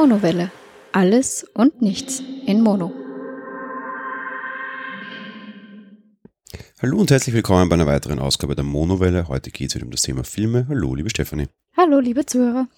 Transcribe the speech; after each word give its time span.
Monowelle. 0.00 0.52
Alles 0.92 1.44
und 1.54 1.82
nichts 1.82 2.22
in 2.46 2.60
Mono. 2.60 2.92
Hallo 6.80 6.98
und 6.98 7.10
herzlich 7.10 7.34
willkommen 7.34 7.68
bei 7.68 7.74
einer 7.74 7.88
weiteren 7.88 8.20
Ausgabe 8.20 8.54
der 8.54 8.62
Monowelle. 8.62 9.26
Heute 9.26 9.50
geht 9.50 9.70
es 9.70 9.74
wieder 9.74 9.86
um 9.86 9.90
das 9.90 10.02
Thema 10.02 10.22
Filme. 10.22 10.66
Hallo, 10.68 10.94
liebe 10.94 11.10
Stefanie. 11.10 11.48
Hallo, 11.76 11.98
liebe 11.98 12.24
Zuhörer. 12.24 12.68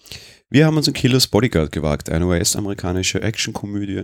Wir 0.52 0.66
haben 0.66 0.76
uns 0.76 0.88
in 0.88 0.94
Killers 0.94 1.28
Bodyguard 1.28 1.70
gewagt, 1.70 2.10
eine 2.10 2.26
US-amerikanische 2.26 3.22
Actionkomödie, 3.22 4.02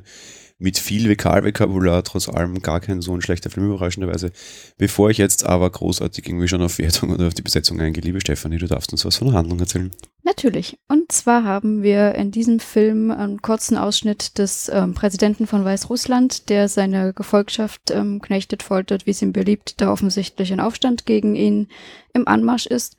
mit 0.58 0.78
viel 0.78 1.10
Vokalvokabular, 1.10 2.04
trotz 2.04 2.28
allem 2.28 2.62
gar 2.62 2.78
kein 2.78 3.02
so 3.02 3.12
ein 3.12 3.20
schlechter 3.20 3.50
Film, 3.50 3.66
überraschenderweise. 3.66 4.30
Bevor 4.78 5.10
ich 5.10 5.19
jetzt 5.19 5.45
aber 5.45 5.69
großartig 5.69 6.28
irgendwie 6.28 6.46
schon 6.46 6.62
auf 6.62 6.78
Wertung 6.78 7.10
oder 7.10 7.27
auf 7.27 7.34
die 7.34 7.42
Besetzung 7.42 7.80
eingehe, 7.80 8.02
liebe 8.02 8.20
Stefanie, 8.20 8.59
du 8.59 8.69
darfst 8.69 8.92
uns 8.92 9.05
was 9.05 9.16
von 9.16 9.27
der 9.27 9.36
Handlung 9.36 9.59
erzählen. 9.59 9.91
Natürlich. 10.22 10.78
Und 10.86 11.10
zwar 11.10 11.42
haben 11.42 11.82
wir 11.82 12.14
in 12.14 12.30
diesem 12.30 12.60
Film 12.60 13.10
einen 13.10 13.42
kurzen 13.42 13.77
Ausschnitt 13.77 14.38
des 14.38 14.70
ähm, 14.72 14.94
Präsidenten 14.94 15.48
von 15.48 15.64
Weißrussland, 15.64 16.48
der 16.48 16.69
seine 16.69 17.12
Gefolgschaft 17.12 17.91
ähm, 17.91 18.22
knechtet, 18.22 18.62
foltert, 18.62 19.05
wie 19.05 19.10
es 19.10 19.20
ihm 19.20 19.33
beliebt, 19.33 19.80
da 19.80 19.91
offensichtlich 19.91 20.52
ein 20.52 20.60
Aufstand 20.60 21.06
gegen 21.06 21.34
ihn 21.34 21.66
im 22.14 22.28
Anmarsch 22.28 22.66
ist 22.66 22.97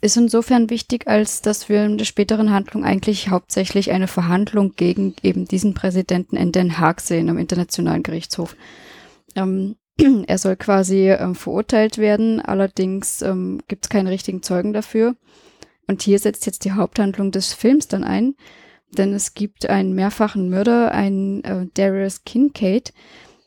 ist 0.00 0.16
insofern 0.16 0.70
wichtig, 0.70 1.06
als 1.06 1.42
dass 1.42 1.68
wir 1.68 1.84
in 1.84 1.98
der 1.98 2.04
späteren 2.04 2.52
Handlung 2.52 2.84
eigentlich 2.84 3.28
hauptsächlich 3.28 3.90
eine 3.90 4.08
Verhandlung 4.08 4.72
gegen 4.76 5.14
eben 5.22 5.46
diesen 5.46 5.74
Präsidenten 5.74 6.36
in 6.36 6.52
Den 6.52 6.78
Haag 6.78 7.00
sehen, 7.00 7.28
am 7.28 7.38
Internationalen 7.38 8.02
Gerichtshof. 8.02 8.56
Ähm, 9.36 9.76
er 10.26 10.38
soll 10.38 10.56
quasi 10.56 11.10
ähm, 11.10 11.34
verurteilt 11.34 11.98
werden, 11.98 12.40
allerdings 12.40 13.20
ähm, 13.22 13.60
gibt 13.68 13.86
es 13.86 13.90
keine 13.90 14.10
richtigen 14.10 14.42
Zeugen 14.42 14.72
dafür. 14.72 15.16
Und 15.86 16.02
hier 16.02 16.18
setzt 16.18 16.46
jetzt 16.46 16.64
die 16.64 16.72
Haupthandlung 16.72 17.30
des 17.32 17.52
Films 17.52 17.88
dann 17.88 18.04
ein, 18.04 18.36
denn 18.96 19.12
es 19.12 19.34
gibt 19.34 19.68
einen 19.68 19.94
mehrfachen 19.94 20.48
Mörder, 20.48 20.92
einen 20.92 21.44
äh, 21.44 21.66
Darius 21.74 22.24
Kincaid, 22.24 22.92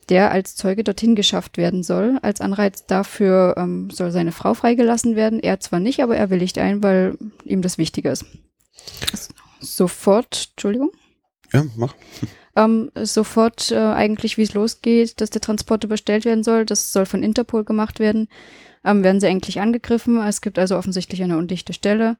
der 0.05 0.31
als 0.31 0.55
Zeuge 0.55 0.83
dorthin 0.83 1.15
geschafft 1.15 1.57
werden 1.57 1.83
soll. 1.83 2.19
Als 2.21 2.41
Anreiz 2.41 2.85
dafür 2.85 3.55
ähm, 3.57 3.89
soll 3.89 4.11
seine 4.11 4.31
Frau 4.31 4.53
freigelassen 4.53 5.15
werden. 5.15 5.39
Er 5.39 5.59
zwar 5.59 5.79
nicht, 5.79 6.01
aber 6.01 6.15
er 6.15 6.29
willigt 6.29 6.57
ein, 6.57 6.83
weil 6.83 7.17
ihm 7.43 7.61
das 7.61 7.77
wichtiger 7.77 8.11
ist. 8.11 8.25
Sofort, 9.59 10.49
Entschuldigung. 10.51 10.91
Ja, 11.51 11.65
mach. 11.75 11.95
Ähm, 12.55 12.91
sofort 12.95 13.71
äh, 13.71 13.77
eigentlich, 13.77 14.37
wie 14.37 14.43
es 14.43 14.53
losgeht, 14.53 15.19
dass 15.21 15.31
der 15.31 15.41
Transport 15.41 15.83
überstellt 15.83 16.23
werden 16.23 16.43
soll. 16.43 16.65
Das 16.65 16.93
soll 16.93 17.07
von 17.07 17.23
Interpol 17.23 17.63
gemacht 17.63 17.99
werden. 17.99 18.27
Ähm, 18.85 19.03
werden 19.03 19.19
sie 19.19 19.25
eigentlich 19.25 19.59
angegriffen. 19.59 20.21
Es 20.21 20.41
gibt 20.41 20.59
also 20.59 20.77
offensichtlich 20.77 21.23
eine 21.23 21.37
undichte 21.37 21.73
Stelle. 21.73 22.17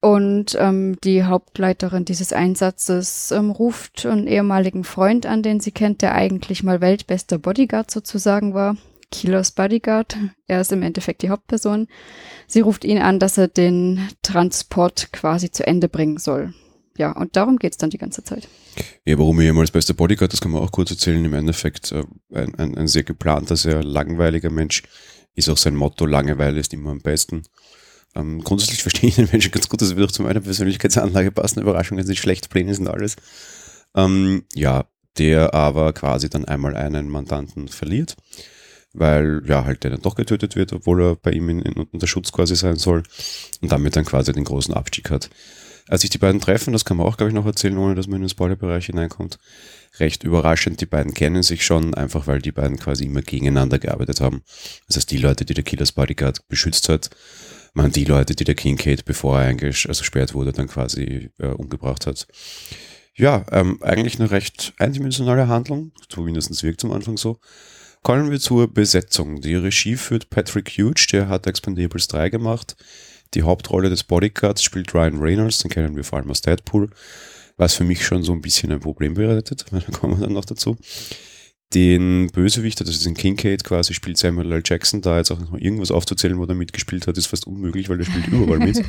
Und 0.00 0.56
ähm, 0.58 0.96
die 1.02 1.24
Hauptleiterin 1.24 2.04
dieses 2.04 2.32
Einsatzes 2.32 3.32
ähm, 3.32 3.50
ruft 3.50 4.06
einen 4.06 4.28
ehemaligen 4.28 4.84
Freund 4.84 5.26
an, 5.26 5.42
den 5.42 5.58
sie 5.58 5.72
kennt, 5.72 6.02
der 6.02 6.14
eigentlich 6.14 6.62
mal 6.62 6.80
weltbester 6.80 7.38
Bodyguard 7.38 7.90
sozusagen 7.90 8.54
war. 8.54 8.76
Kilos 9.10 9.50
Bodyguard. 9.50 10.16
Er 10.46 10.60
ist 10.60 10.70
im 10.70 10.82
Endeffekt 10.82 11.22
die 11.22 11.30
Hauptperson. 11.30 11.88
Sie 12.46 12.60
ruft 12.60 12.84
ihn 12.84 12.98
an, 12.98 13.18
dass 13.18 13.38
er 13.38 13.48
den 13.48 14.08
Transport 14.22 15.12
quasi 15.12 15.50
zu 15.50 15.66
Ende 15.66 15.88
bringen 15.88 16.18
soll. 16.18 16.54
Ja, 16.96 17.12
und 17.12 17.36
darum 17.36 17.58
geht's 17.58 17.76
dann 17.76 17.90
die 17.90 17.98
ganze 17.98 18.22
Zeit. 18.22 18.48
Ja, 19.04 19.18
warum 19.18 19.38
er 19.38 19.46
jemals 19.46 19.70
bester 19.70 19.94
Bodyguard, 19.94 20.32
das 20.32 20.40
kann 20.40 20.50
man 20.50 20.62
auch 20.62 20.72
kurz 20.72 20.90
erzählen. 20.90 21.24
Im 21.24 21.34
Endeffekt 21.34 21.92
äh, 21.92 22.04
ein, 22.32 22.54
ein, 22.56 22.76
ein 22.76 22.88
sehr 22.88 23.04
geplanter, 23.04 23.56
sehr 23.56 23.82
langweiliger 23.82 24.50
Mensch. 24.50 24.82
Ist 25.34 25.48
auch 25.48 25.56
sein 25.56 25.76
Motto, 25.76 26.06
Langeweile 26.06 26.58
ist 26.58 26.74
immer 26.74 26.90
am 26.90 27.00
besten. 27.00 27.44
Ähm, 28.18 28.42
grundsätzlich 28.42 28.82
verstehe 28.82 29.08
ich 29.08 29.16
den 29.16 29.28
Menschen 29.30 29.52
ganz 29.52 29.68
gut, 29.68 29.80
das 29.80 29.96
wird 29.96 30.08
auch 30.08 30.12
zu 30.12 30.22
meiner 30.22 30.40
Persönlichkeitsanlage 30.40 31.30
passen. 31.30 31.60
Überraschungen 31.60 32.04
sind 32.04 32.16
schlecht, 32.16 32.50
Pläne 32.50 32.74
sind 32.74 32.88
alles. 32.88 33.16
Ähm, 33.94 34.44
ja, 34.54 34.84
der 35.16 35.54
aber 35.54 35.92
quasi 35.92 36.28
dann 36.28 36.44
einmal 36.44 36.76
einen 36.76 37.08
Mandanten 37.08 37.68
verliert, 37.68 38.16
weil 38.92 39.42
ja 39.46 39.64
halt 39.64 39.84
der 39.84 39.92
dann 39.92 40.02
doch 40.02 40.14
getötet 40.14 40.56
wird, 40.56 40.72
obwohl 40.72 41.02
er 41.02 41.16
bei 41.16 41.32
ihm 41.32 41.48
in, 41.48 41.62
in, 41.62 41.72
unter 41.74 42.06
Schutz 42.06 42.32
quasi 42.32 42.54
sein 42.56 42.76
soll 42.76 43.02
und 43.60 43.72
damit 43.72 43.96
dann 43.96 44.04
quasi 44.04 44.32
den 44.32 44.44
großen 44.44 44.74
Abstieg 44.74 45.10
hat. 45.10 45.30
Als 45.88 46.02
sich 46.02 46.10
die 46.10 46.18
beiden 46.18 46.40
treffen, 46.40 46.74
das 46.74 46.84
kann 46.84 46.98
man 46.98 47.06
auch, 47.06 47.16
glaube 47.16 47.30
ich, 47.30 47.34
noch 47.34 47.46
erzählen, 47.46 47.78
ohne 47.78 47.94
dass 47.94 48.06
man 48.06 48.16
in 48.16 48.22
den 48.22 48.28
Spoilerbereich 48.28 48.86
hineinkommt, 48.86 49.38
recht 49.98 50.22
überraschend. 50.22 50.82
Die 50.82 50.86
beiden 50.86 51.14
kennen 51.14 51.42
sich 51.42 51.64
schon, 51.64 51.94
einfach 51.94 52.26
weil 52.26 52.42
die 52.42 52.52
beiden 52.52 52.78
quasi 52.78 53.06
immer 53.06 53.22
gegeneinander 53.22 53.78
gearbeitet 53.78 54.20
haben. 54.20 54.42
Das 54.86 54.96
heißt, 54.96 55.10
die 55.10 55.16
Leute, 55.16 55.46
die 55.46 55.54
der 55.54 55.64
Killers 55.64 55.92
Bodyguard 55.92 56.46
beschützt 56.48 56.90
hat, 56.90 57.08
man 57.78 57.92
die 57.92 58.04
Leute, 58.04 58.34
die 58.34 58.44
der 58.44 58.54
Kincaid, 58.54 59.04
bevor 59.04 59.40
er 59.40 59.48
eingesperrt 59.48 60.34
wurde, 60.34 60.52
dann 60.52 60.68
quasi 60.68 61.30
äh, 61.38 61.46
umgebracht 61.46 62.06
hat. 62.06 62.26
Ja, 63.14 63.46
ähm, 63.50 63.78
eigentlich 63.82 64.18
eine 64.20 64.30
recht 64.30 64.74
eindimensionale 64.78 65.48
Handlung, 65.48 65.92
zumindest 66.08 66.62
wirkt 66.62 66.84
am 66.84 66.92
Anfang 66.92 67.16
so. 67.16 67.38
Kommen 68.02 68.30
wir 68.30 68.38
zur 68.38 68.72
Besetzung. 68.72 69.40
Die 69.40 69.54
Regie 69.54 69.96
führt 69.96 70.28
Patrick 70.28 70.70
Hughes, 70.70 71.06
der 71.06 71.28
hat 71.28 71.46
Expendables 71.46 72.08
3 72.08 72.28
gemacht. 72.28 72.76
Die 73.34 73.42
Hauptrolle 73.42 73.90
des 73.90 74.04
Bodyguards 74.04 74.62
spielt 74.62 74.92
Ryan 74.94 75.18
Reynolds, 75.18 75.58
den 75.58 75.70
kennen 75.70 75.96
wir 75.96 76.04
vor 76.04 76.18
allem 76.18 76.30
aus 76.30 76.40
Deadpool, 76.40 76.90
was 77.56 77.74
für 77.74 77.84
mich 77.84 78.04
schon 78.04 78.22
so 78.22 78.32
ein 78.32 78.40
bisschen 78.40 78.72
ein 78.72 78.80
Problem 78.80 79.14
bereitet, 79.14 79.66
da 79.70 79.80
kommen 79.92 80.18
wir 80.18 80.26
dann 80.26 80.34
noch 80.34 80.44
dazu 80.44 80.76
den 81.74 82.28
Bösewicht, 82.28 82.80
also 82.80 82.90
diesen 82.90 83.14
Kincaid 83.14 83.62
quasi, 83.62 83.92
spielt 83.92 84.16
Samuel 84.16 84.52
L. 84.52 84.62
Jackson. 84.64 85.02
Da 85.02 85.18
jetzt 85.18 85.30
auch 85.30 85.38
noch 85.38 85.52
irgendwas 85.54 85.90
aufzuzählen, 85.90 86.38
wo 86.38 86.44
er 86.44 86.54
mitgespielt 86.54 87.06
hat, 87.06 87.18
ist 87.18 87.26
fast 87.26 87.46
unmöglich, 87.46 87.88
weil 87.88 87.98
er 87.98 88.06
spielt 88.06 88.28
überall 88.32 88.58
mit. 88.58 88.82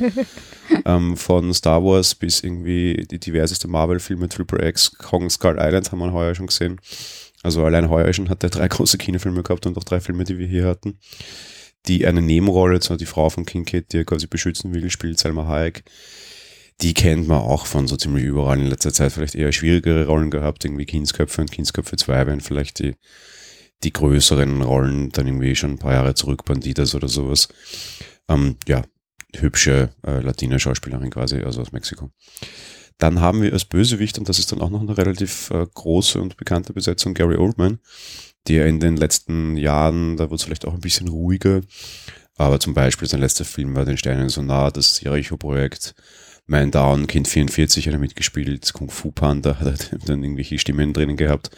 ähm, 0.86 1.16
von 1.16 1.52
Star 1.52 1.84
Wars 1.84 2.14
bis 2.14 2.42
irgendwie 2.42 3.06
die 3.10 3.20
diverseste 3.20 3.68
Marvel-Filme, 3.68 4.28
Triple 4.28 4.66
X, 4.66 4.96
Kong 4.96 5.28
Skull 5.28 5.58
Island 5.58 5.92
haben 5.92 5.98
wir 5.98 6.12
heuer 6.12 6.34
schon 6.34 6.46
gesehen. 6.46 6.80
Also 7.42 7.64
allein 7.64 7.90
heuer 7.90 8.12
schon 8.14 8.30
hat 8.30 8.42
er 8.42 8.50
drei 8.50 8.68
große 8.68 8.96
Kinofilme 8.96 9.42
gehabt 9.42 9.66
und 9.66 9.76
auch 9.76 9.84
drei 9.84 10.00
Filme, 10.00 10.24
die 10.24 10.38
wir 10.38 10.46
hier 10.46 10.66
hatten. 10.66 10.98
Die 11.86 12.06
eine 12.06 12.22
Nebenrolle, 12.22 12.80
zwar 12.80 12.96
die 12.96 13.06
Frau 13.06 13.28
von 13.30 13.44
Kincaid, 13.44 13.92
die 13.92 13.98
er 13.98 14.04
quasi 14.04 14.26
beschützen 14.26 14.72
will, 14.72 14.90
spielt 14.90 15.18
Selma 15.18 15.46
Hayek 15.46 15.82
die 16.82 16.94
kennt 16.94 17.28
man 17.28 17.38
auch 17.38 17.66
von 17.66 17.86
so 17.86 17.96
ziemlich 17.96 18.24
überall 18.24 18.58
in 18.58 18.66
letzter 18.66 18.92
Zeit. 18.92 19.12
Vielleicht 19.12 19.34
eher 19.34 19.52
schwierigere 19.52 20.06
Rollen 20.06 20.30
gehabt, 20.30 20.64
irgendwie 20.64 20.86
Kindsköpfe 20.86 21.42
und 21.42 21.52
Kindsköpfe 21.52 21.96
2 21.96 22.26
wären 22.26 22.40
vielleicht 22.40 22.78
die, 22.78 22.94
die 23.82 23.92
größeren 23.92 24.62
Rollen, 24.62 25.10
dann 25.10 25.26
irgendwie 25.26 25.56
schon 25.56 25.72
ein 25.72 25.78
paar 25.78 25.92
Jahre 25.92 26.14
zurück, 26.14 26.44
Banditas 26.44 26.94
oder 26.94 27.08
sowas. 27.08 27.48
Ähm, 28.28 28.56
ja, 28.66 28.82
hübsche 29.36 29.90
äh, 30.06 30.20
Latina-Schauspielerin 30.20 31.10
quasi, 31.10 31.38
also 31.38 31.60
aus 31.60 31.72
Mexiko. 31.72 32.10
Dann 32.98 33.20
haben 33.20 33.42
wir 33.42 33.52
als 33.52 33.64
Bösewicht, 33.64 34.18
und 34.18 34.28
das 34.28 34.38
ist 34.38 34.52
dann 34.52 34.60
auch 34.60 34.70
noch 34.70 34.80
eine 34.80 34.96
relativ 34.96 35.50
äh, 35.50 35.66
große 35.72 36.20
und 36.20 36.36
bekannte 36.36 36.72
Besetzung, 36.72 37.14
Gary 37.14 37.36
Oldman, 37.36 37.78
der 38.48 38.66
in 38.66 38.80
den 38.80 38.96
letzten 38.96 39.56
Jahren, 39.56 40.16
da 40.16 40.24
wurde 40.24 40.36
es 40.36 40.44
vielleicht 40.44 40.66
auch 40.66 40.74
ein 40.74 40.80
bisschen 40.80 41.08
ruhiger, 41.08 41.62
aber 42.36 42.60
zum 42.60 42.74
Beispiel 42.74 43.08
sein 43.08 43.20
letzter 43.20 43.44
Film 43.44 43.74
war 43.74 43.84
Den 43.84 43.98
Steinen 43.98 44.28
so 44.28 44.42
nah, 44.42 44.70
das 44.70 45.00
Jericho-Projekt, 45.00 45.94
Man 46.50 46.72
Down, 46.72 47.06
Kind 47.06 47.28
44 47.28 47.86
hat 47.86 47.94
er 47.94 48.00
mitgespielt, 48.00 48.72
Kung 48.72 48.90
Fu 48.90 49.12
Panda 49.12 49.56
hat 49.60 49.92
er 49.92 49.98
dann 49.98 50.24
irgendwelche 50.24 50.58
Stimmen 50.58 50.92
drinnen 50.92 51.16
gehabt. 51.16 51.52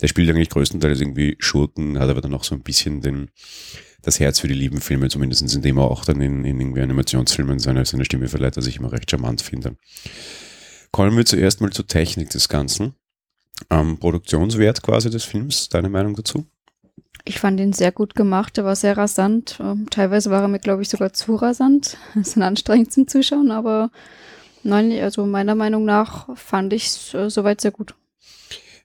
Der 0.00 0.08
spielt 0.08 0.30
eigentlich 0.30 0.48
größtenteils 0.48 1.02
irgendwie 1.02 1.36
Schurken, 1.38 1.98
hat 1.98 2.08
aber 2.08 2.22
dann 2.22 2.32
auch 2.32 2.44
so 2.44 2.54
ein 2.54 2.62
bisschen 2.62 3.02
den, 3.02 3.28
das 4.00 4.20
Herz 4.20 4.40
für 4.40 4.48
die 4.48 4.54
lieben 4.54 4.80
Filme, 4.80 5.10
zumindest 5.10 5.54
indem 5.54 5.76
er 5.76 5.90
auch 5.90 6.06
dann 6.06 6.22
in, 6.22 6.46
in 6.46 6.58
irgendwie 6.58 6.80
Animationsfilmen 6.80 7.58
seine, 7.58 7.84
seine 7.84 8.06
Stimme 8.06 8.28
verleiht, 8.28 8.56
was 8.56 8.66
ich 8.66 8.78
immer 8.78 8.90
recht 8.90 9.10
charmant 9.10 9.42
finde. 9.42 9.76
Kommen 10.92 11.14
wir 11.14 11.26
zuerst 11.26 11.60
mal 11.60 11.70
zur 11.70 11.86
Technik 11.86 12.30
des 12.30 12.48
Ganzen. 12.48 12.94
Ähm, 13.68 13.98
Produktionswert 13.98 14.82
quasi 14.82 15.10
des 15.10 15.24
Films, 15.24 15.68
deine 15.68 15.90
Meinung 15.90 16.14
dazu? 16.14 16.46
Ich 17.26 17.38
fand 17.38 17.60
ihn 17.60 17.74
sehr 17.74 17.92
gut 17.92 18.14
gemacht, 18.14 18.56
er 18.56 18.64
war 18.64 18.76
sehr 18.76 18.96
rasant. 18.96 19.58
Ähm, 19.60 19.90
teilweise 19.90 20.30
war 20.30 20.40
er 20.40 20.48
mir, 20.48 20.58
glaube 20.58 20.80
ich, 20.80 20.88
sogar 20.88 21.12
zu 21.12 21.34
rasant. 21.34 21.98
Das 22.14 22.28
ist 22.28 22.38
anstrengend 22.38 22.94
zum 22.94 23.06
Zuschauen, 23.06 23.50
aber 23.50 23.90
Nein, 24.62 24.92
also 25.00 25.24
meiner 25.26 25.54
Meinung 25.54 25.84
nach 25.84 26.28
fand 26.36 26.72
ich 26.72 26.86
es 26.86 27.14
äh, 27.14 27.30
soweit 27.30 27.60
sehr 27.60 27.70
gut. 27.70 27.94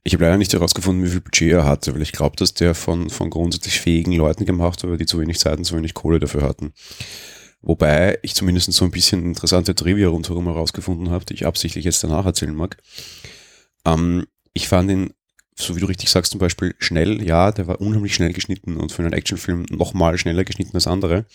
Ich 0.03 0.13
habe 0.13 0.25
leider 0.25 0.37
nicht 0.37 0.51
herausgefunden, 0.51 1.05
wie 1.05 1.09
viel 1.09 1.21
Budget 1.21 1.51
er 1.51 1.65
hatte, 1.65 1.93
weil 1.93 2.01
ich 2.01 2.11
glaube, 2.11 2.35
dass 2.35 2.53
der 2.53 2.75
von, 2.75 3.09
von 3.09 3.29
grundsätzlich 3.29 3.79
fähigen 3.79 4.11
Leuten 4.13 4.45
gemacht 4.45 4.83
wurde, 4.83 4.97
die 4.97 5.05
zu 5.05 5.19
wenig 5.19 5.39
Zeit 5.39 5.57
und 5.57 5.63
zu 5.63 5.77
wenig 5.77 5.93
Kohle 5.93 6.19
dafür 6.19 6.41
hatten. 6.41 6.73
Wobei 7.61 8.19
ich 8.21 8.35
zumindest 8.35 8.71
so 8.73 8.83
ein 8.83 8.91
bisschen 8.91 9.23
interessante 9.23 9.73
Trivia 9.73 10.09
rundherum 10.09 10.45
herausgefunden 10.45 11.09
habe, 11.09 11.23
die 11.23 11.35
ich 11.35 11.45
absichtlich 11.45 11.85
jetzt 11.85 12.03
danach 12.03 12.25
erzählen 12.25 12.53
mag. 12.53 12.77
Ähm, 13.85 14.27
ich 14.53 14.67
fand 14.67 14.91
ihn, 14.91 15.13
so 15.55 15.75
wie 15.75 15.79
du 15.79 15.85
richtig 15.85 16.09
sagst, 16.09 16.33
zum 16.33 16.39
Beispiel 16.39 16.75
schnell, 16.79 17.23
ja, 17.23 17.53
der 17.53 17.67
war 17.67 17.79
unheimlich 17.79 18.13
schnell 18.13 18.33
geschnitten 18.33 18.75
und 18.75 18.91
für 18.91 19.03
einen 19.03 19.13
Actionfilm 19.13 19.65
nochmal 19.69 20.17
schneller 20.17 20.43
geschnitten 20.43 20.75
als 20.75 20.87
andere. 20.87 21.25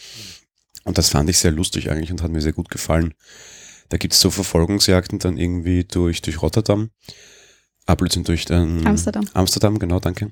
Und 0.85 0.99
das 0.99 1.09
fand 1.09 1.31
ich 1.31 1.39
sehr 1.39 1.53
lustig 1.53 1.91
eigentlich 1.91 2.11
und 2.11 2.23
hat 2.23 2.31
mir 2.31 2.43
sehr 2.43 2.53
gut 2.53 2.69
gefallen. 2.69 3.15
Da 3.89 3.97
gibt 3.97 4.15
es 4.15 4.21
so 4.21 4.31
Verfolgungsjagden 4.31 5.19
dann 5.19 5.39
irgendwie 5.39 5.85
durch, 5.85 6.23
durch 6.23 6.43
Rotterdam. 6.43 6.91
Blödsinn, 7.97 8.25
durch 8.25 8.45
den 8.45 8.87
Amsterdam. 8.87 9.25
Amsterdam, 9.33 9.79
genau, 9.79 9.99
danke. 9.99 10.31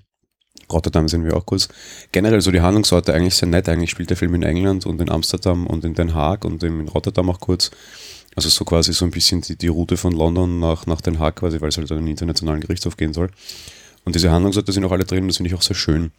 Rotterdam 0.70 1.08
sind 1.08 1.24
wir 1.24 1.36
auch 1.36 1.46
kurz. 1.46 1.68
Generell 2.12 2.40
so 2.40 2.50
die 2.50 2.60
Handlungsorte 2.60 3.14
eigentlich 3.14 3.34
sehr 3.34 3.48
nett. 3.48 3.68
Eigentlich 3.68 3.90
spielt 3.90 4.10
der 4.10 4.16
Film 4.16 4.34
in 4.34 4.42
England 4.42 4.84
und 4.84 5.00
in 5.00 5.10
Amsterdam 5.10 5.66
und 5.66 5.84
in 5.84 5.94
Den 5.94 6.14
Haag 6.14 6.44
und 6.44 6.62
in 6.62 6.88
Rotterdam 6.88 7.30
auch 7.30 7.40
kurz. 7.40 7.70
Also 8.34 8.48
so 8.48 8.64
quasi 8.64 8.92
so 8.92 9.04
ein 9.04 9.10
bisschen 9.10 9.40
die, 9.40 9.56
die 9.56 9.68
Route 9.68 9.96
von 9.96 10.12
London 10.12 10.58
nach, 10.58 10.86
nach 10.86 11.00
Den 11.00 11.18
Haag 11.18 11.36
quasi, 11.36 11.60
weil 11.60 11.68
es 11.68 11.78
halt 11.78 11.90
an 11.90 11.98
den 11.98 12.08
internationalen 12.08 12.60
Gerichtshof 12.60 12.96
gehen 12.96 13.14
soll. 13.14 13.30
Und 14.04 14.14
diese 14.14 14.30
Handlungssorte 14.30 14.72
sind 14.72 14.84
auch 14.84 14.92
alle 14.92 15.04
drin 15.04 15.26
das 15.28 15.38
finde 15.38 15.48
ich 15.48 15.54
auch 15.54 15.62
sehr 15.62 15.76
schön. 15.76 16.12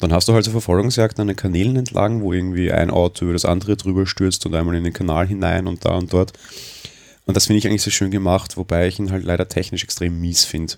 Dann 0.00 0.12
hast 0.12 0.28
du 0.28 0.34
halt 0.34 0.44
so 0.44 0.50
Verfolgungsjagden 0.50 1.22
an 1.22 1.28
den 1.28 1.36
Kanälen 1.36 1.76
entlang, 1.76 2.20
wo 2.20 2.32
irgendwie 2.32 2.72
ein 2.72 2.90
Auto 2.90 3.24
über 3.24 3.32
das 3.32 3.44
andere 3.44 3.76
drüber 3.76 4.06
stürzt 4.06 4.44
und 4.44 4.54
einmal 4.54 4.74
in 4.74 4.84
den 4.84 4.92
Kanal 4.92 5.26
hinein 5.28 5.66
und 5.66 5.84
da 5.84 5.94
und 5.96 6.12
dort. 6.12 6.32
Und 7.26 7.36
das 7.36 7.46
finde 7.46 7.58
ich 7.58 7.66
eigentlich 7.66 7.82
sehr 7.82 7.92
schön 7.92 8.10
gemacht, 8.10 8.56
wobei 8.56 8.86
ich 8.88 8.98
ihn 8.98 9.10
halt 9.10 9.24
leider 9.24 9.48
technisch 9.48 9.84
extrem 9.84 10.20
mies 10.20 10.44
finde. 10.44 10.74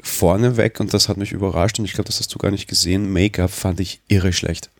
Vorneweg, 0.00 0.80
und 0.80 0.92
das 0.94 1.08
hat 1.08 1.16
mich 1.16 1.32
überrascht, 1.32 1.78
und 1.78 1.84
ich 1.84 1.92
glaube, 1.94 2.06
das 2.06 2.20
hast 2.20 2.34
du 2.34 2.38
gar 2.38 2.50
nicht 2.50 2.68
gesehen, 2.68 3.12
Make-up 3.12 3.50
fand 3.50 3.80
ich 3.80 4.00
irre 4.08 4.32
schlecht. 4.32 4.70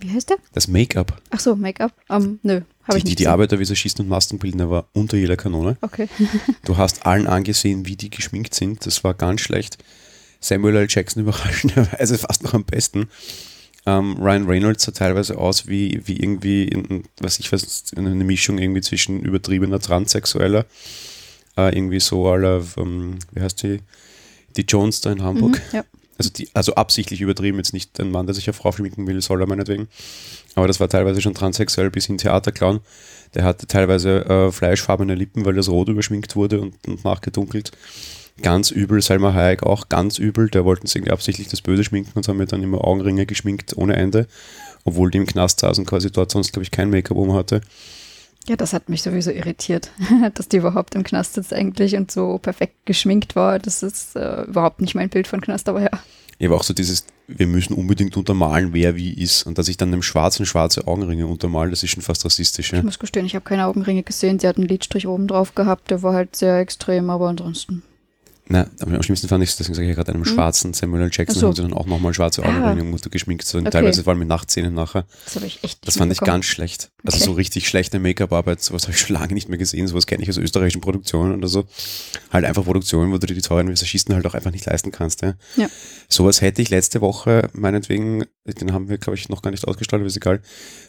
Wie 0.00 0.10
heißt 0.10 0.30
der? 0.30 0.36
Das 0.52 0.68
Make-up. 0.68 1.20
Ach 1.30 1.40
so, 1.40 1.56
Make-up. 1.56 1.92
Um, 2.08 2.38
nö, 2.42 2.60
habe 2.84 2.98
ich 2.98 3.04
Die, 3.04 3.10
nicht. 3.10 3.18
die 3.18 3.24
gesehen. 3.24 3.32
Arbeitervisagisten 3.32 4.04
und 4.04 4.08
Maskenbildner 4.08 4.70
war 4.70 4.88
unter 4.92 5.16
jeder 5.16 5.36
Kanone. 5.36 5.76
Okay. 5.80 6.08
Du 6.64 6.76
hast 6.76 7.04
allen 7.06 7.26
angesehen, 7.26 7.86
wie 7.86 7.96
die 7.96 8.10
geschminkt 8.10 8.54
sind. 8.54 8.86
Das 8.86 9.02
war 9.02 9.14
ganz 9.14 9.40
schlecht. 9.40 9.78
Samuel 10.40 10.76
L. 10.76 10.86
Jackson 10.88 11.22
überraschenderweise 11.24 12.18
fast 12.18 12.42
noch 12.42 12.54
am 12.54 12.64
besten. 12.64 13.08
Ähm, 13.86 14.16
Ryan 14.20 14.46
Reynolds 14.46 14.84
sah 14.84 14.92
teilweise 14.92 15.38
aus 15.38 15.66
wie, 15.66 16.02
wie 16.04 16.18
irgendwie, 16.18 16.64
in, 16.64 17.04
was 17.20 17.38
ich 17.38 17.50
weiß, 17.50 17.92
eine 17.96 18.24
Mischung 18.24 18.58
irgendwie 18.58 18.82
zwischen 18.82 19.20
übertriebener 19.20 19.80
Transsexueller, 19.80 20.66
äh, 21.56 21.74
irgendwie 21.74 22.00
so 22.00 22.28
aller, 22.28 22.62
ähm, 22.76 23.18
wie 23.32 23.40
heißt 23.40 23.62
die, 23.62 23.80
die 24.56 24.62
Jones 24.62 25.00
da 25.00 25.12
in 25.12 25.22
Hamburg. 25.22 25.62
Mhm, 25.72 25.76
ja. 25.76 25.84
Also, 26.18 26.30
die, 26.30 26.48
also 26.52 26.74
absichtlich 26.74 27.20
übertrieben, 27.20 27.58
jetzt 27.58 27.72
nicht 27.72 27.98
ein 28.00 28.10
Mann, 28.10 28.26
der 28.26 28.34
sich 28.34 28.50
auf 28.50 28.56
Frau 28.56 28.72
schminken 28.72 29.06
will, 29.06 29.22
soll 29.22 29.40
er 29.40 29.46
meinetwegen. 29.46 29.86
Aber 30.56 30.66
das 30.66 30.80
war 30.80 30.88
teilweise 30.88 31.22
schon 31.22 31.34
transsexuell 31.34 31.90
bis 31.90 32.06
hin 32.06 32.18
Theaterclown. 32.18 32.80
Der 33.34 33.44
hatte 33.44 33.68
teilweise 33.68 34.24
äh, 34.26 34.50
fleischfarbene 34.50 35.14
Lippen, 35.14 35.44
weil 35.44 35.54
das 35.54 35.68
rot 35.68 35.88
überschminkt 35.88 36.34
wurde 36.34 36.60
und, 36.60 36.74
und 36.88 37.04
nachgedunkelt. 37.04 37.70
Ganz 38.42 38.70
übel, 38.70 39.00
Salma 39.02 39.34
Hayek 39.34 39.62
auch 39.62 39.88
ganz 39.88 40.18
übel. 40.18 40.48
Der 40.48 40.64
wollten 40.64 40.86
sich 40.86 40.96
irgendwie 40.96 41.12
absichtlich 41.12 41.48
das 41.48 41.60
Böse 41.60 41.84
schminken 41.84 42.12
und 42.14 42.28
haben 42.28 42.36
mir 42.36 42.46
dann 42.46 42.62
immer 42.62 42.84
Augenringe 42.84 43.26
geschminkt 43.26 43.76
ohne 43.76 43.96
Ende. 43.96 44.26
Obwohl 44.84 45.10
die 45.10 45.18
im 45.18 45.26
Knast 45.26 45.60
saßen, 45.60 45.84
quasi 45.84 46.10
dort 46.10 46.30
sonst, 46.30 46.52
glaube 46.52 46.64
ich, 46.64 46.70
kein 46.70 46.90
Make-up 46.90 47.16
um 47.16 47.34
hatte. 47.34 47.60
ja, 48.48 48.56
das 48.56 48.72
hat 48.72 48.88
mich 48.88 49.02
sowieso 49.02 49.30
irritiert, 49.30 49.90
dass 50.34 50.48
die 50.48 50.58
überhaupt 50.58 50.94
im 50.94 51.02
Knast 51.02 51.34
sitzt 51.34 51.52
eigentlich 51.52 51.96
und 51.96 52.10
so 52.10 52.38
perfekt 52.38 52.86
geschminkt 52.86 53.36
war. 53.36 53.58
Das 53.58 53.82
ist 53.82 54.16
äh, 54.16 54.42
überhaupt 54.42 54.80
nicht 54.80 54.94
mein 54.94 55.10
Bild 55.10 55.26
von 55.26 55.40
Knast, 55.40 55.68
aber 55.68 55.82
ja. 55.82 55.90
Ja, 56.38 56.48
aber 56.48 56.56
auch 56.56 56.62
so 56.62 56.72
dieses, 56.72 57.04
wir 57.26 57.48
müssen 57.48 57.74
unbedingt 57.74 58.16
untermalen, 58.16 58.72
wer 58.72 58.94
wie 58.94 59.12
ist. 59.12 59.42
Und 59.44 59.58
dass 59.58 59.68
ich 59.68 59.76
dann 59.76 59.92
einem 59.92 60.02
Schwarzen 60.02 60.46
schwarze 60.46 60.86
Augenringe 60.86 61.26
untermale, 61.26 61.70
das 61.70 61.82
ist 61.82 61.90
schon 61.90 62.02
fast 62.02 62.24
rassistisch. 62.24 62.72
Ja? 62.72 62.78
Ich 62.78 62.84
muss 62.84 63.00
gestehen, 63.00 63.26
ich 63.26 63.34
habe 63.34 63.44
keine 63.44 63.66
Augenringe 63.66 64.04
gesehen. 64.04 64.38
Sie 64.38 64.46
hat 64.46 64.56
einen 64.56 64.68
Lidstrich 64.68 65.08
oben 65.08 65.26
drauf 65.26 65.56
gehabt, 65.56 65.90
der 65.90 66.02
war 66.02 66.14
halt 66.14 66.36
sehr 66.36 66.58
extrem, 66.58 67.10
aber 67.10 67.28
ansonsten. 67.28 67.82
Na, 68.50 68.66
aber 68.80 68.94
am 68.94 69.02
schlimmsten 69.02 69.28
fand 69.28 69.44
ich 69.44 69.50
es, 69.50 69.56
deswegen 69.56 69.74
sage 69.74 69.84
ich 69.86 69.90
ja 69.90 69.94
gerade 69.94 70.14
einem 70.14 70.24
schwarzen 70.24 70.72
Samuel 70.72 71.02
L. 71.02 71.10
Jackson 71.12 71.34
Hm? 71.36 71.40
So. 71.40 71.46
haben 71.48 71.54
sie 71.56 71.62
dann 71.62 71.74
auch 71.74 71.84
nochmal 71.86 72.14
schwarze 72.14 72.42
Ah. 72.42 72.48
Augenringe 72.48 72.80
und 72.82 72.90
Mutter 72.90 73.10
geschminkt, 73.10 73.44
so 73.44 73.58
Okay. 73.58 73.68
teilweise 73.68 74.02
vor 74.04 74.12
allem 74.12 74.20
mit 74.20 74.28
Nachtzähnen 74.28 74.72
nachher. 74.72 75.04
Das 75.26 75.36
habe 75.36 75.44
ich 75.46 75.62
echt 75.62 75.86
Das 75.86 75.98
fand 75.98 76.10
ich 76.12 76.18
ganz 76.20 76.46
schlecht. 76.46 76.90
Also 77.04 77.16
Okay. 77.16 77.24
so 77.26 77.32
richtig 77.32 77.68
schlechte 77.68 77.98
Make-up-Arbeit, 77.98 78.62
sowas 78.62 78.84
habe 78.84 78.92
ich 78.92 79.00
schon 79.00 79.14
lange 79.14 79.34
nicht 79.34 79.50
mehr 79.50 79.58
gesehen, 79.58 79.86
sowas 79.86 80.06
kenne 80.06 80.22
ich 80.22 80.30
aus 80.30 80.38
österreichischen 80.38 80.80
Produktionen 80.80 81.34
oder 81.36 81.46
so. 81.48 81.66
Halt 82.32 82.46
einfach 82.46 82.64
Produktionen, 82.64 83.12
wo 83.12 83.18
du 83.18 83.26
dir 83.26 83.34
die 83.34 83.42
teuren 83.42 83.68
Visagisten 83.68 84.14
halt 84.14 84.24
auch 84.26 84.32
einfach 84.34 84.50
nicht 84.50 84.64
leisten 84.64 84.92
kannst. 84.92 85.20
Ja. 85.20 85.34
Ja. 85.56 85.68
Sowas 86.08 86.40
hätte 86.40 86.62
ich 86.62 86.70
letzte 86.70 87.02
Woche, 87.02 87.50
meinetwegen, 87.52 88.24
den 88.46 88.72
haben 88.72 88.88
wir, 88.88 88.96
glaube 88.96 89.18
ich, 89.18 89.28
noch 89.28 89.42
gar 89.42 89.50
nicht 89.50 89.68
ausgestrahlt, 89.68 90.00
aber 90.00 90.06
ist 90.06 90.16
egal. 90.16 90.40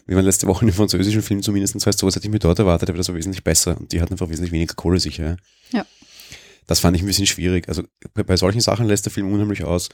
Wir 0.06 0.16
waren 0.16 0.24
letzte 0.24 0.46
Woche 0.46 0.64
in 0.64 0.68
einem 0.70 0.76
französischen 0.76 1.20
Film 1.20 1.42
zumindest, 1.42 1.74
das 1.74 1.86
heißt, 1.86 1.98
sowas 1.98 2.16
hätte 2.16 2.24
ich 2.26 2.32
mir 2.32 2.38
dort 2.38 2.58
erwartet, 2.58 2.88
aber 2.88 2.96
das 2.96 3.08
war 3.08 3.14
wesentlich 3.16 3.44
besser 3.44 3.76
und 3.78 3.92
die 3.92 4.00
hatten 4.00 4.14
einfach 4.14 4.30
wesentlich 4.30 4.52
weniger 4.52 4.74
Kohle 4.74 4.98
sicher. 4.98 5.36
Ja. 5.72 5.80
Ja. 5.80 5.86
Das 6.70 6.78
fand 6.78 6.96
ich 6.96 7.02
ein 7.02 7.06
bisschen 7.06 7.26
schwierig. 7.26 7.68
Also 7.68 7.82
bei, 8.14 8.36
solchen 8.36 8.60
Sachen 8.60 8.86
lässt 8.86 9.04
der 9.04 9.10
Film 9.10 9.32
unheimlich 9.32 9.64
aus. 9.64 9.88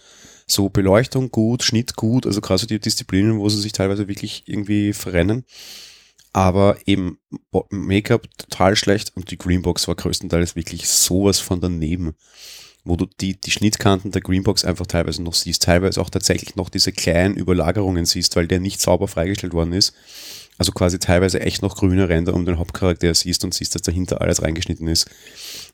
So 0.46 0.68
Beleuchtung 0.68 1.30
gut, 1.30 1.62
Schnitt 1.62 1.96
gut, 1.96 2.26
also 2.26 2.42
gerade 2.42 2.58
so 2.58 2.66
die 2.66 2.78
Disziplinen, 2.78 3.38
wo 3.38 3.48
sie 3.48 3.62
sich 3.62 3.72
teilweise 3.72 4.08
wirklich 4.08 4.42
irgendwie 4.44 4.92
verrennen. 4.92 5.46
Aber 6.34 6.76
eben 6.84 7.18
Make-up 7.70 8.28
total 8.36 8.76
schlecht 8.76 9.16
und 9.16 9.30
die 9.30 9.38
Greenbox 9.38 9.88
war 9.88 9.94
größtenteils 9.94 10.54
wirklich 10.54 10.86
sowas 10.86 11.38
von 11.38 11.62
daneben. 11.62 12.12
Wo 12.84 12.96
du 12.96 13.06
die, 13.22 13.40
die 13.40 13.50
Schnittkanten 13.50 14.10
der 14.10 14.20
Greenbox 14.20 14.66
einfach 14.66 14.86
teilweise 14.86 15.22
noch 15.22 15.32
siehst, 15.32 15.62
teilweise 15.62 15.98
auch 15.98 16.10
tatsächlich 16.10 16.56
noch 16.56 16.68
diese 16.68 16.92
kleinen 16.92 17.36
Überlagerungen 17.36 18.04
siehst, 18.04 18.36
weil 18.36 18.48
der 18.48 18.60
nicht 18.60 18.82
sauber 18.82 19.08
freigestellt 19.08 19.54
worden 19.54 19.72
ist. 19.72 19.94
Also 20.58 20.72
quasi 20.72 20.98
teilweise 20.98 21.40
echt 21.40 21.62
noch 21.62 21.76
grüne 21.76 22.08
Ränder 22.08 22.34
um 22.34 22.46
den 22.46 22.58
Hauptcharakter 22.58 23.12
siehst 23.14 23.44
und 23.44 23.52
siehst, 23.52 23.74
dass 23.74 23.82
dahinter 23.82 24.20
alles 24.20 24.42
reingeschnitten 24.42 24.88
ist. 24.88 25.08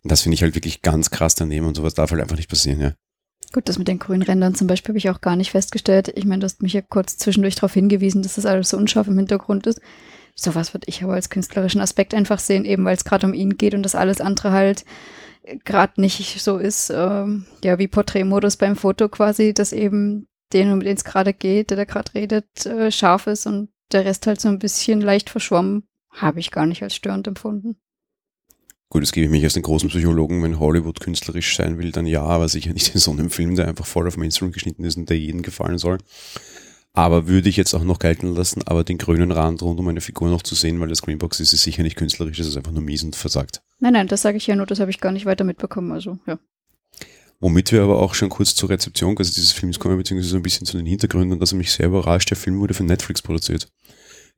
Und 0.02 0.10
das 0.10 0.22
finde 0.22 0.34
ich 0.34 0.42
halt 0.42 0.54
wirklich 0.54 0.82
ganz 0.82 1.10
krass 1.10 1.34
daneben 1.34 1.66
und 1.66 1.76
sowas 1.76 1.94
darf 1.94 2.10
halt 2.10 2.20
einfach 2.20 2.36
nicht 2.36 2.50
passieren, 2.50 2.80
ja. 2.80 2.92
Gut, 3.52 3.68
das 3.68 3.78
mit 3.78 3.86
den 3.86 3.98
grünen 3.98 4.22
Rändern 4.22 4.54
zum 4.54 4.66
Beispiel 4.66 4.92
habe 4.92 4.98
ich 4.98 5.10
auch 5.10 5.20
gar 5.20 5.36
nicht 5.36 5.50
festgestellt. 5.50 6.10
Ich 6.16 6.24
meine, 6.24 6.40
du 6.40 6.46
hast 6.46 6.62
mich 6.62 6.72
ja 6.72 6.80
kurz 6.80 7.18
zwischendurch 7.18 7.54
darauf 7.54 7.74
hingewiesen, 7.74 8.22
dass 8.22 8.36
das 8.36 8.46
alles 8.46 8.70
so 8.70 8.78
unscharf 8.78 9.08
im 9.08 9.18
Hintergrund 9.18 9.66
ist. 9.66 9.80
Sowas 10.34 10.72
würde 10.72 10.86
ich 10.88 11.02
aber 11.02 11.12
als 11.12 11.28
künstlerischen 11.28 11.82
Aspekt 11.82 12.14
einfach 12.14 12.38
sehen, 12.38 12.64
eben 12.64 12.84
weil 12.86 12.96
es 12.96 13.04
gerade 13.04 13.26
um 13.26 13.34
ihn 13.34 13.58
geht 13.58 13.74
und 13.74 13.82
das 13.82 13.94
alles 13.94 14.22
andere 14.22 14.52
halt 14.52 14.84
gerade 15.64 16.00
nicht 16.00 16.40
so 16.40 16.58
ist, 16.58 16.90
ähm, 16.90 17.46
ja, 17.64 17.78
wie 17.78 17.88
Porträtmodus 17.88 18.56
beim 18.56 18.76
Foto 18.76 19.08
quasi, 19.08 19.52
dass 19.52 19.72
eben 19.72 20.28
den, 20.52 20.72
um 20.72 20.80
den 20.80 20.96
es 20.96 21.04
gerade 21.04 21.32
geht, 21.32 21.70
der 21.70 21.76
da 21.76 21.84
gerade 21.84 22.14
redet, 22.14 22.66
äh, 22.66 22.90
scharf 22.90 23.26
ist 23.26 23.46
und 23.46 23.70
der 23.92 24.04
Rest 24.04 24.26
halt 24.26 24.40
so 24.40 24.48
ein 24.48 24.58
bisschen 24.58 25.00
leicht 25.00 25.30
verschwommen, 25.30 25.84
habe 26.10 26.40
ich 26.40 26.50
gar 26.50 26.66
nicht 26.66 26.82
als 26.82 26.94
störend 26.94 27.26
empfunden. 27.26 27.76
Gut, 28.92 29.02
jetzt 29.02 29.12
gebe 29.12 29.24
ich 29.24 29.30
mich 29.30 29.42
als 29.44 29.54
den 29.54 29.62
großen 29.62 29.88
Psychologen, 29.88 30.42
wenn 30.42 30.60
Hollywood 30.60 31.00
künstlerisch 31.00 31.56
sein 31.56 31.78
will, 31.78 31.92
dann 31.92 32.06
ja, 32.06 32.22
aber 32.22 32.48
sicher 32.48 32.74
nicht 32.74 32.94
in 32.94 33.00
so 33.00 33.10
einem 33.10 33.30
Film, 33.30 33.56
der 33.56 33.66
einfach 33.66 33.86
voll 33.86 34.06
auf 34.06 34.18
Mainstream 34.18 34.52
geschnitten 34.52 34.84
ist 34.84 34.98
und 34.98 35.08
der 35.08 35.18
jedem 35.18 35.40
gefallen 35.40 35.78
soll. 35.78 35.96
Aber 36.92 37.26
würde 37.26 37.48
ich 37.48 37.56
jetzt 37.56 37.72
auch 37.72 37.84
noch 37.84 37.98
gelten 37.98 38.34
lassen, 38.34 38.60
aber 38.66 38.84
den 38.84 38.98
grünen 38.98 39.30
Rand 39.30 39.62
rund 39.62 39.80
um 39.80 39.88
eine 39.88 40.02
Figur 40.02 40.28
noch 40.28 40.42
zu 40.42 40.54
sehen, 40.54 40.78
weil 40.78 40.88
das 40.88 41.00
Greenbox 41.00 41.40
ist, 41.40 41.54
ist 41.54 41.62
sicher 41.62 41.82
nicht 41.82 41.96
künstlerisch, 41.96 42.38
es 42.38 42.48
ist 42.48 42.56
einfach 42.58 42.72
nur 42.72 42.82
mies 42.82 43.02
und 43.02 43.16
versagt. 43.16 43.62
Nein, 43.80 43.94
nein, 43.94 44.08
das 44.08 44.20
sage 44.20 44.36
ich 44.36 44.46
ja 44.46 44.56
nur, 44.56 44.66
das 44.66 44.78
habe 44.78 44.90
ich 44.90 45.00
gar 45.00 45.12
nicht 45.12 45.24
weiter 45.24 45.44
mitbekommen, 45.44 45.90
also 45.90 46.18
ja. 46.26 46.38
Womit 47.40 47.72
wir 47.72 47.82
aber 47.82 47.98
auch 47.98 48.14
schon 48.14 48.28
kurz 48.28 48.54
zur 48.54 48.68
Rezeption 48.68 49.16
also 49.18 49.32
dieses 49.32 49.50
Films 49.52 49.80
kommen, 49.80 49.96
beziehungsweise 49.96 50.30
so 50.30 50.36
ein 50.36 50.42
bisschen 50.42 50.66
zu 50.66 50.76
den 50.76 50.86
Hintergründen, 50.86 51.40
dass 51.40 51.52
er 51.52 51.58
mich 51.58 51.72
sehr 51.72 51.86
überrascht, 51.86 52.30
der 52.30 52.36
Film 52.36 52.60
wurde 52.60 52.74
von 52.74 52.86
Netflix 52.86 53.22
produziert. 53.22 53.68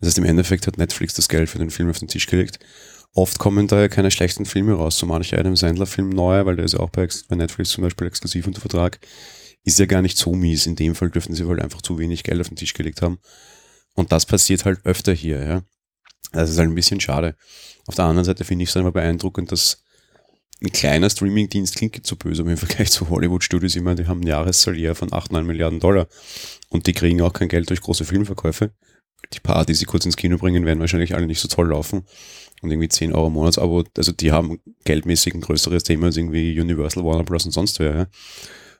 Das 0.05 0.11
heißt, 0.11 0.19
im 0.19 0.25
Endeffekt 0.25 0.67
hat 0.67 0.77
Netflix 0.77 1.15
das 1.15 1.31
Geld 1.31 1.49
für 1.49 1.57
den 1.57 1.71
Film 1.71 1.89
auf 1.89 1.99
den 1.99 2.09
Tisch 2.09 2.27
gelegt. 2.27 2.59
Oft 3.15 3.39
kommen 3.39 3.69
da 3.69 3.81
ja 3.81 3.89
keine 3.89 4.11
schlechten 4.11 4.45
Filme 4.45 4.75
raus, 4.75 4.99
so 4.99 5.07
mancher 5.07 5.39
Adam 5.39 5.57
Sandler-Film 5.57 6.11
neu, 6.11 6.45
weil 6.45 6.57
der 6.57 6.67
ist 6.67 6.75
ja 6.75 6.81
auch 6.81 6.91
bei, 6.91 7.09
Netflix 7.31 7.71
zum 7.71 7.85
Beispiel 7.85 8.07
exklusiv 8.07 8.47
unter 8.47 8.61
Vertrag, 8.61 8.99
ist 9.63 9.79
ja 9.79 9.87
gar 9.87 10.03
nicht 10.03 10.19
so 10.19 10.35
mies. 10.35 10.67
In 10.67 10.77
dem 10.77 10.95
Fall 10.95 11.09
dürften 11.09 11.33
sie 11.33 11.49
halt 11.49 11.63
einfach 11.63 11.81
zu 11.81 11.99
wenig 11.99 12.23
Geld 12.23 12.39
auf 12.39 12.49
den 12.49 12.57
Tisch 12.57 12.75
gelegt 12.75 13.01
haben. 13.01 13.19
Und 13.95 14.13
das 14.13 14.27
passiert 14.27 14.67
halt 14.67 14.85
öfter 14.85 15.15
hier, 15.15 15.43
ja. 15.43 15.63
Das 16.33 16.51
ist 16.51 16.59
halt 16.59 16.69
ein 16.69 16.75
bisschen 16.75 17.01
schade. 17.01 17.35
Auf 17.87 17.95
der 17.95 18.05
anderen 18.05 18.27
Seite 18.27 18.45
finde 18.45 18.65
ich 18.65 18.69
es 18.69 18.77
aber 18.77 18.93
beeindruckend, 18.93 19.53
dass 19.53 19.85
ein 20.63 20.71
kleiner 20.71 21.09
Streamingdienst 21.09 21.77
klingt 21.77 21.97
jetzt 21.97 22.09
so 22.09 22.17
böse, 22.17 22.43
aber 22.43 22.51
im 22.51 22.59
Vergleich 22.59 22.91
zu 22.91 23.09
Hollywood-Studios 23.09 23.75
immer, 23.77 23.95
die 23.95 24.07
haben 24.07 24.21
ein 24.21 24.27
Jahressalär 24.27 24.95
von 24.95 25.15
8, 25.15 25.33
9 25.33 25.47
Milliarden 25.47 25.81
Dollar 25.81 26.09
und 26.69 26.87
die 26.87 26.93
kriegen 26.93 27.23
auch 27.23 27.33
kein 27.33 27.49
Geld 27.49 27.71
durch 27.71 27.81
große 27.81 28.05
Filmverkäufe. 28.05 28.73
Die 29.33 29.41
paar, 29.41 29.65
die 29.65 29.75
sie 29.75 29.87
kurz 29.87 30.05
ins 30.05 30.17
Kino 30.17 30.39
bringen, 30.39 30.67
werden 30.67 30.81
wahrscheinlich 30.81 31.15
alle 31.15 31.27
nicht 31.27 31.41
so 31.41 31.49
toll 31.49 31.69
laufen 31.69 32.05
und 32.63 32.71
irgendwie 32.71 32.89
10 32.89 33.13
Euro 33.13 33.29
im 33.29 33.35
Monatsabo, 33.35 33.85
also 33.97 34.13
die 34.13 34.33
haben 34.33 34.61
geldmäßig 34.85 35.35
ein 35.35 35.41
größeres 35.41 35.83
Thema 35.83 36.07
als 36.07 36.17
irgendwie 36.17 36.59
Universal, 36.59 37.05
Warner 37.05 37.25
Bros. 37.25 37.45
und 37.45 37.53
sonst 37.53 37.79
wer. 37.79 37.95
Ja. 37.95 38.07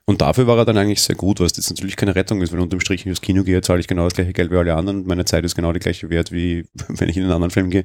Und 0.07 0.21
dafür 0.21 0.47
war 0.47 0.59
er 0.59 0.65
dann 0.65 0.77
eigentlich 0.77 1.01
sehr 1.01 1.17
gut, 1.17 1.41
was 1.41 1.57
jetzt 1.57 1.71
natürlich 1.71 1.97
keine 1.97 2.15
Rettung 2.15 2.43
ist, 2.43 2.53
weil 2.53 2.61
unterm 2.61 2.81
Strich, 2.81 3.05
wenn 3.05 3.13
ich 3.13 3.19
ins 3.19 3.21
Kino 3.23 3.43
gehe, 3.43 3.61
zahle 3.63 3.81
ich 3.81 3.87
genau 3.87 4.05
das 4.05 4.15
gleiche 4.15 4.33
Geld 4.33 4.51
wie 4.51 4.57
alle 4.57 4.75
anderen 4.75 4.99
und 4.99 5.07
meine 5.07 5.25
Zeit 5.25 5.45
ist 5.45 5.55
genau 5.55 5.73
die 5.73 5.81
gleiche 5.81 6.11
wert, 6.11 6.31
wie 6.31 6.67
wenn 6.89 7.09
ich 7.09 7.17
in 7.17 7.23
einen 7.23 7.33
anderen 7.33 7.51
Film 7.51 7.71
gehe. 7.71 7.85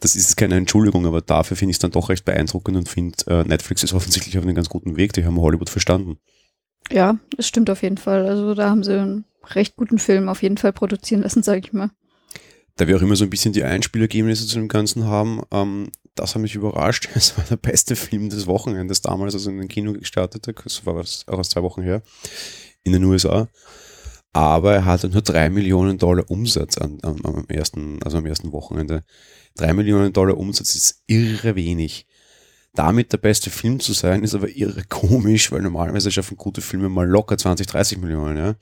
Das 0.00 0.14
ist 0.14 0.36
keine 0.36 0.54
Entschuldigung, 0.54 1.06
aber 1.06 1.20
dafür 1.20 1.56
finde 1.56 1.72
ich 1.72 1.76
es 1.76 1.80
dann 1.80 1.90
doch 1.90 2.08
recht 2.08 2.24
beeindruckend 2.24 2.76
und 2.76 2.88
finde, 2.88 3.16
äh, 3.26 3.42
Netflix 3.44 3.82
ist 3.82 3.94
offensichtlich 3.94 4.38
auf 4.38 4.44
einem 4.44 4.54
ganz 4.54 4.68
guten 4.68 4.96
Weg. 4.96 5.12
Die 5.12 5.24
haben 5.24 5.40
Hollywood 5.40 5.70
verstanden. 5.70 6.18
Ja, 6.90 7.18
das 7.36 7.48
stimmt 7.48 7.68
auf 7.68 7.82
jeden 7.82 7.98
Fall. 7.98 8.26
Also 8.26 8.54
da 8.54 8.70
haben 8.70 8.84
sie 8.84 8.98
einen 8.98 9.24
recht 9.44 9.76
guten 9.76 9.98
Film 9.98 10.28
auf 10.28 10.42
jeden 10.42 10.58
Fall 10.58 10.72
produzieren 10.72 11.22
lassen, 11.22 11.42
sage 11.42 11.60
ich 11.60 11.72
mal. 11.72 11.90
Da 12.76 12.86
wir 12.86 12.96
auch 12.96 13.02
immer 13.02 13.16
so 13.16 13.24
ein 13.24 13.30
bisschen 13.30 13.52
die 13.52 13.64
Einspielergebnisse 13.64 14.46
zu 14.46 14.56
dem 14.56 14.68
Ganzen 14.68 15.04
haben, 15.04 15.42
ähm, 15.50 15.90
das 16.14 16.34
hat 16.34 16.42
mich 16.42 16.54
überrascht. 16.54 17.08
Es 17.14 17.36
war 17.36 17.44
der 17.44 17.56
beste 17.56 17.96
Film 17.96 18.28
des 18.28 18.46
Wochenendes 18.46 19.02
damals, 19.02 19.34
also 19.34 19.50
in 19.50 19.58
den 19.58 19.68
Kino 19.68 19.92
gestartete. 19.92 20.52
Das 20.52 20.86
war 20.86 20.94
auch 20.94 21.38
aus 21.38 21.48
zwei 21.48 21.62
Wochen 21.62 21.82
her. 21.82 22.02
In 22.84 22.92
den 22.92 23.04
USA. 23.04 23.48
Aber 24.32 24.74
er 24.74 24.84
hatte 24.84 25.08
nur 25.08 25.22
drei 25.22 25.50
Millionen 25.50 25.98
Dollar 25.98 26.30
Umsatz 26.30 26.78
an, 26.78 26.98
am, 27.02 27.20
am 27.24 27.46
ersten, 27.48 28.00
also 28.02 28.18
am 28.18 28.26
ersten 28.26 28.52
Wochenende. 28.52 29.02
Drei 29.56 29.72
Millionen 29.72 30.12
Dollar 30.12 30.36
Umsatz 30.36 30.74
ist 30.74 31.02
irre 31.06 31.56
wenig. 31.56 32.06
Damit 32.74 33.12
der 33.12 33.18
beste 33.18 33.50
Film 33.50 33.80
zu 33.80 33.92
sein, 33.92 34.22
ist 34.22 34.34
aber 34.34 34.48
irre 34.48 34.84
komisch, 34.88 35.50
weil 35.50 35.62
normalerweise 35.62 36.12
schaffen 36.12 36.36
gute 36.36 36.60
Filme 36.60 36.88
mal 36.88 37.08
locker 37.08 37.36
20, 37.36 37.66
30 37.66 37.98
Millionen, 37.98 38.36
ja. 38.36 38.54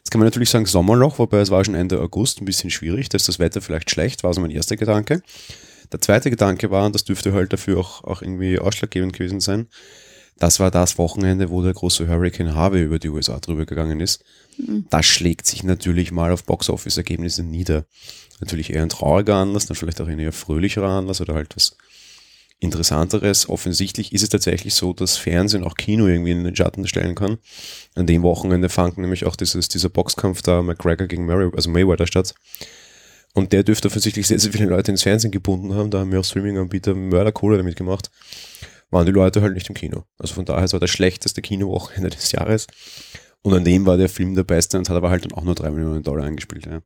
Jetzt 0.00 0.10
kann 0.10 0.18
man 0.18 0.26
natürlich 0.26 0.50
sagen 0.50 0.66
Sommerloch, 0.66 1.18
wobei 1.18 1.40
es 1.40 1.50
war 1.50 1.64
schon 1.64 1.74
Ende 1.74 2.00
August, 2.00 2.40
ein 2.40 2.46
bisschen 2.46 2.70
schwierig, 2.70 3.10
da 3.10 3.16
ist 3.16 3.28
das 3.28 3.38
Wetter 3.38 3.60
vielleicht 3.60 3.90
schlecht, 3.90 4.24
war 4.24 4.32
so 4.32 4.40
mein 4.40 4.50
erster 4.50 4.76
Gedanke. 4.76 5.22
Der 5.92 6.00
zweite 6.00 6.30
Gedanke 6.30 6.70
war, 6.70 6.86
und 6.86 6.94
das 6.94 7.04
dürfte 7.04 7.32
halt 7.32 7.52
dafür 7.52 7.78
auch, 7.78 8.04
auch 8.04 8.22
irgendwie 8.22 8.58
ausschlaggebend 8.58 9.12
gewesen 9.12 9.40
sein, 9.40 9.68
das 10.38 10.58
war 10.58 10.70
das 10.70 10.96
Wochenende, 10.96 11.50
wo 11.50 11.62
der 11.62 11.74
große 11.74 12.08
Hurricane 12.08 12.54
Harvey 12.54 12.82
über 12.82 12.98
die 12.98 13.10
USA 13.10 13.38
drüber 13.40 13.66
gegangen 13.66 14.00
ist. 14.00 14.24
Mhm. 14.56 14.86
Das 14.88 15.04
schlägt 15.04 15.44
sich 15.44 15.64
natürlich 15.64 16.12
mal 16.12 16.32
auf 16.32 16.44
Box-Office-Ergebnisse 16.44 17.42
nieder. 17.42 17.84
Natürlich 18.40 18.72
eher 18.72 18.82
ein 18.82 18.88
trauriger 18.88 19.36
Anlass, 19.36 19.66
dann 19.66 19.76
vielleicht 19.76 20.00
auch 20.00 20.08
ein 20.08 20.18
eher 20.18 20.32
fröhlicherer 20.32 20.88
Anlass 20.88 21.20
oder 21.20 21.34
halt 21.34 21.54
was 21.56 21.76
Interessanteres. 22.60 23.48
Offensichtlich 23.48 24.12
ist 24.12 24.22
es 24.22 24.28
tatsächlich 24.28 24.74
so, 24.74 24.92
dass 24.92 25.16
Fernsehen 25.16 25.64
auch 25.64 25.74
Kino 25.74 26.06
irgendwie 26.06 26.32
in 26.32 26.44
den 26.44 26.54
Schatten 26.54 26.86
stellen 26.86 27.14
kann. 27.14 27.38
An 27.94 28.06
dem 28.06 28.22
Wochenende 28.22 28.68
fand 28.68 28.98
nämlich 28.98 29.24
auch 29.24 29.34
dieses, 29.34 29.68
dieser 29.68 29.88
Boxkampf 29.88 30.42
da 30.42 30.62
McGregor 30.62 31.06
gegen 31.06 31.24
Mary, 31.24 31.50
also 31.56 31.70
Mayweather 31.70 32.06
statt. 32.06 32.34
Und 33.32 33.52
der 33.52 33.62
dürfte 33.62 33.88
offensichtlich 33.88 34.26
sehr, 34.26 34.38
sehr 34.38 34.52
viele 34.52 34.66
Leute 34.66 34.90
ins 34.90 35.04
Fernsehen 35.04 35.30
gebunden 35.30 35.74
haben. 35.74 35.90
Da 35.90 36.00
haben 36.00 36.12
wir 36.12 36.20
auch 36.20 36.24
Streaming-Anbieter 36.24 36.94
Mörderkohle 36.94 37.56
damit 37.56 37.76
gemacht. 37.76 38.10
Waren 38.90 39.06
die 39.06 39.12
Leute 39.12 39.40
halt 39.40 39.54
nicht 39.54 39.68
im 39.68 39.74
Kino. 39.74 40.04
Also 40.18 40.34
von 40.34 40.44
daher, 40.44 40.64
es 40.64 40.72
war 40.72 40.80
das 40.80 40.90
schlechteste 40.90 41.40
Kinowochenende 41.40 42.10
des 42.10 42.32
Jahres. 42.32 42.66
Und 43.42 43.54
an 43.54 43.64
dem 43.64 43.86
war 43.86 43.96
der 43.96 44.08
Film 44.08 44.34
der 44.34 44.44
beste 44.44 44.76
und 44.76 44.88
hat 44.88 44.96
aber 44.96 45.10
halt 45.10 45.24
dann 45.24 45.32
auch 45.32 45.44
nur 45.44 45.54
drei 45.54 45.70
Millionen 45.70 46.02
Dollar 46.02 46.24
eingespielt. 46.24 46.66
Ja. 46.66 46.82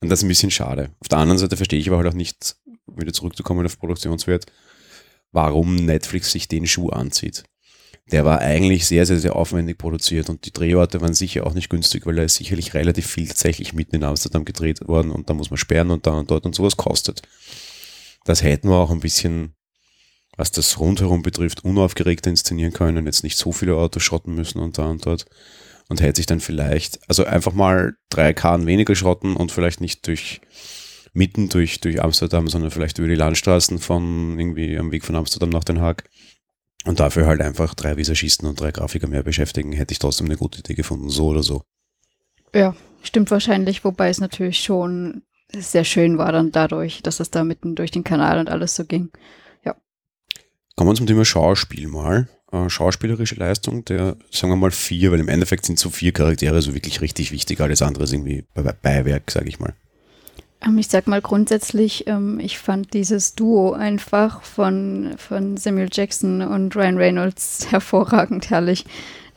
Und 0.00 0.08
das 0.08 0.20
ist 0.20 0.24
ein 0.24 0.28
bisschen 0.28 0.50
schade. 0.50 0.90
Auf 1.00 1.08
der 1.08 1.18
anderen 1.18 1.38
Seite 1.38 1.56
verstehe 1.56 1.78
ich 1.78 1.88
aber 1.88 1.98
halt 1.98 2.06
auch 2.06 2.14
nicht, 2.14 2.56
wieder 2.86 3.12
zurückzukommen 3.12 3.66
auf 3.66 3.78
Produktionswert, 3.78 4.46
warum 5.36 5.76
Netflix 5.76 6.32
sich 6.32 6.48
den 6.48 6.66
Schuh 6.66 6.88
anzieht. 6.88 7.44
Der 8.10 8.24
war 8.24 8.38
eigentlich 8.40 8.86
sehr, 8.86 9.04
sehr, 9.04 9.18
sehr 9.18 9.36
aufwendig 9.36 9.76
produziert 9.76 10.30
und 10.30 10.46
die 10.46 10.52
Drehorte 10.52 11.02
waren 11.02 11.12
sicher 11.12 11.46
auch 11.46 11.52
nicht 11.52 11.68
günstig, 11.68 12.06
weil 12.06 12.14
da 12.14 12.22
ist 12.22 12.36
sicherlich 12.36 12.72
relativ 12.72 13.06
viel 13.06 13.28
tatsächlich 13.28 13.74
mitten 13.74 13.96
in 13.96 14.04
Amsterdam 14.04 14.46
gedreht 14.46 14.88
worden 14.88 15.10
und 15.10 15.28
da 15.28 15.34
muss 15.34 15.50
man 15.50 15.58
sperren 15.58 15.90
und 15.90 16.06
da 16.06 16.12
und 16.12 16.30
dort 16.30 16.46
und 16.46 16.54
sowas 16.54 16.78
kostet. 16.78 17.20
Das 18.24 18.42
hätten 18.42 18.70
wir 18.70 18.76
auch 18.76 18.90
ein 18.90 19.00
bisschen, 19.00 19.54
was 20.38 20.52
das 20.52 20.78
rundherum 20.78 21.22
betrifft, 21.22 21.64
unaufgeregter 21.64 22.30
inszenieren 22.30 22.72
können, 22.72 23.04
jetzt 23.04 23.22
nicht 23.22 23.36
so 23.36 23.52
viele 23.52 23.76
Autos 23.76 24.04
schrotten 24.04 24.34
müssen 24.34 24.58
und 24.60 24.78
da 24.78 24.86
und 24.86 25.04
dort 25.04 25.26
und 25.88 26.00
hätte 26.00 26.16
sich 26.16 26.26
dann 26.26 26.40
vielleicht, 26.40 26.98
also 27.10 27.24
einfach 27.26 27.52
mal 27.52 27.94
drei 28.08 28.32
Karren 28.32 28.66
weniger 28.66 28.94
schrotten 28.94 29.36
und 29.36 29.52
vielleicht 29.52 29.82
nicht 29.82 30.06
durch 30.06 30.40
mitten 31.16 31.48
durch, 31.48 31.80
durch 31.80 32.02
Amsterdam, 32.02 32.48
sondern 32.48 32.70
vielleicht 32.70 32.98
über 32.98 33.08
die 33.08 33.14
Landstraßen 33.14 33.78
von 33.78 34.38
irgendwie 34.38 34.78
am 34.78 34.92
Weg 34.92 35.04
von 35.04 35.16
Amsterdam 35.16 35.48
nach 35.48 35.64
Den 35.64 35.80
Haag. 35.80 36.04
Und 36.84 37.00
dafür 37.00 37.26
halt 37.26 37.40
einfach 37.40 37.74
drei 37.74 37.96
Visagisten 37.96 38.46
und 38.46 38.60
drei 38.60 38.70
Grafiker 38.70 39.08
mehr 39.08 39.24
beschäftigen, 39.24 39.72
hätte 39.72 39.92
ich 39.92 39.98
trotzdem 39.98 40.26
eine 40.26 40.36
gute 40.36 40.60
Idee 40.60 40.74
gefunden, 40.74 41.08
so 41.08 41.28
oder 41.28 41.42
so. 41.42 41.62
Ja, 42.54 42.76
stimmt 43.02 43.30
wahrscheinlich, 43.32 43.82
wobei 43.82 44.08
es 44.08 44.20
natürlich 44.20 44.60
schon 44.60 45.22
sehr 45.52 45.84
schön 45.84 46.18
war 46.18 46.30
dann 46.32 46.52
dadurch, 46.52 47.02
dass 47.02 47.18
es 47.18 47.30
da 47.30 47.42
mitten 47.42 47.74
durch 47.74 47.90
den 47.90 48.04
Kanal 48.04 48.38
und 48.38 48.48
alles 48.50 48.76
so 48.76 48.84
ging. 48.84 49.10
Ja. 49.64 49.74
Kommen 50.76 50.90
wir 50.90 50.94
zum 50.94 51.06
Thema 51.06 51.24
Schauspiel 51.24 51.88
mal. 51.88 52.28
Äh, 52.52 52.68
schauspielerische 52.68 53.34
Leistung 53.34 53.84
der, 53.84 54.16
sagen 54.30 54.52
wir 54.52 54.56
mal, 54.56 54.70
vier, 54.70 55.10
weil 55.10 55.20
im 55.20 55.28
Endeffekt 55.28 55.66
sind 55.66 55.78
so 55.78 55.90
vier 55.90 56.12
Charaktere 56.12 56.62
so 56.62 56.74
wirklich 56.74 57.00
richtig 57.00 57.32
wichtig, 57.32 57.60
alles 57.60 57.82
andere 57.82 58.04
ist 58.04 58.12
irgendwie 58.12 58.44
Beiwerk, 58.82 59.30
sage 59.30 59.48
ich 59.48 59.58
mal. 59.58 59.74
Ähm, 60.64 60.78
ich 60.78 60.88
sag 60.88 61.06
mal 61.06 61.20
grundsätzlich, 61.20 62.06
ähm, 62.06 62.40
ich 62.40 62.58
fand 62.58 62.94
dieses 62.94 63.34
Duo 63.34 63.72
einfach 63.72 64.42
von, 64.42 65.14
von 65.16 65.56
Samuel 65.56 65.88
Jackson 65.92 66.42
und 66.42 66.74
Ryan 66.76 66.98
Reynolds 66.98 67.66
hervorragend 67.70 68.50
herrlich. 68.50 68.84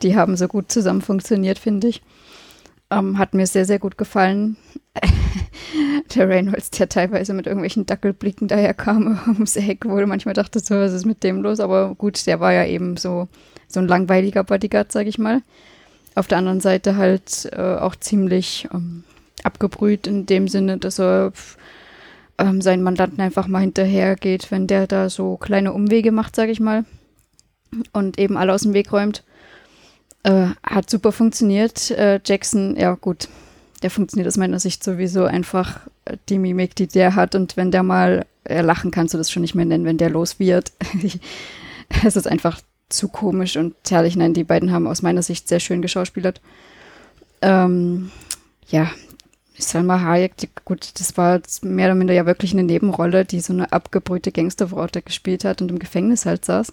Die 0.02 0.16
haben 0.16 0.36
so 0.36 0.48
gut 0.48 0.72
zusammen 0.72 1.02
funktioniert, 1.02 1.58
finde 1.58 1.88
ich. 1.88 2.02
Ähm, 2.90 3.18
hat 3.18 3.34
mir 3.34 3.46
sehr, 3.46 3.66
sehr 3.66 3.78
gut 3.78 3.98
gefallen. 3.98 4.56
der 6.14 6.28
Reynolds, 6.28 6.70
der 6.70 6.88
teilweise 6.88 7.34
mit 7.34 7.46
irgendwelchen 7.46 7.86
Dackelblicken 7.86 8.48
daherkam 8.48 9.20
ums 9.26 9.56
Eck, 9.56 9.84
wo 9.84 9.96
du 9.96 10.06
manchmal 10.06 10.34
dachtest, 10.34 10.66
so, 10.66 10.74
was 10.74 10.92
ist 10.92 11.06
mit 11.06 11.22
dem 11.22 11.42
los? 11.42 11.60
Aber 11.60 11.94
gut, 11.94 12.26
der 12.26 12.40
war 12.40 12.52
ja 12.52 12.64
eben 12.64 12.96
so, 12.96 13.28
so 13.68 13.80
ein 13.80 13.86
langweiliger 13.86 14.42
Bodyguard, 14.42 14.90
sag 14.90 15.06
ich 15.06 15.18
mal. 15.18 15.42
Auf 16.16 16.26
der 16.26 16.38
anderen 16.38 16.60
Seite 16.60 16.96
halt 16.96 17.48
äh, 17.52 17.76
auch 17.76 17.94
ziemlich 17.94 18.68
ähm, 18.74 19.04
abgebrüht 19.44 20.06
in 20.06 20.26
dem 20.26 20.48
Sinne, 20.48 20.78
dass 20.78 20.98
er 20.98 21.32
ähm, 22.38 22.60
seinen 22.60 22.82
Mandanten 22.82 23.20
einfach 23.20 23.46
mal 23.46 23.60
hinterhergeht, 23.60 24.50
wenn 24.50 24.66
der 24.66 24.86
da 24.86 25.10
so 25.10 25.36
kleine 25.36 25.72
Umwege 25.72 26.12
macht, 26.12 26.34
sage 26.34 26.52
ich 26.52 26.60
mal, 26.60 26.84
und 27.92 28.18
eben 28.18 28.36
alle 28.36 28.52
aus 28.52 28.62
dem 28.62 28.74
Weg 28.74 28.92
räumt. 28.92 29.22
Äh, 30.22 30.48
hat 30.62 30.90
super 30.90 31.12
funktioniert. 31.12 31.90
Äh, 31.90 32.20
Jackson, 32.24 32.76
ja 32.76 32.94
gut, 32.94 33.28
der 33.82 33.90
funktioniert 33.90 34.28
aus 34.28 34.36
meiner 34.36 34.60
Sicht 34.60 34.84
sowieso 34.84 35.24
einfach 35.24 35.86
äh, 36.04 36.16
die 36.28 36.38
Mimik, 36.38 36.74
die 36.74 36.86
der 36.86 37.14
hat. 37.14 37.34
Und 37.34 37.56
wenn 37.56 37.70
der 37.70 37.82
mal 37.82 38.26
äh, 38.44 38.60
lachen, 38.60 38.90
kannst 38.90 39.14
du 39.14 39.18
das 39.18 39.30
schon 39.30 39.42
nicht 39.42 39.54
mehr 39.54 39.64
nennen, 39.64 39.84
wenn 39.84 39.98
der 39.98 40.10
los 40.10 40.38
wird. 40.38 40.72
es 42.04 42.16
ist 42.16 42.28
einfach 42.28 42.60
zu 42.88 43.08
komisch 43.08 43.56
und 43.56 43.74
herrlich. 43.88 44.16
Nein, 44.16 44.34
die 44.34 44.44
beiden 44.44 44.72
haben 44.72 44.86
aus 44.86 45.02
meiner 45.02 45.22
Sicht 45.22 45.48
sehr 45.48 45.60
schön 45.60 45.80
geschauspielert. 45.80 46.40
Ähm, 47.40 48.10
ja, 48.68 48.90
Salma 49.60 50.00
Hayek, 50.00 50.36
die, 50.38 50.48
gut, 50.64 50.92
das 50.98 51.16
war 51.16 51.40
mehr 51.62 51.86
oder 51.86 51.94
minder 51.94 52.14
ja 52.14 52.26
wirklich 52.26 52.52
eine 52.52 52.62
Nebenrolle, 52.62 53.24
die 53.24 53.40
so 53.40 53.52
eine 53.52 53.72
abgebrühte 53.72 54.32
Gangsterfrau 54.32 54.86
gespielt 55.04 55.44
hat 55.44 55.62
und 55.62 55.70
im 55.70 55.78
Gefängnis 55.78 56.26
halt 56.26 56.44
saß. 56.44 56.72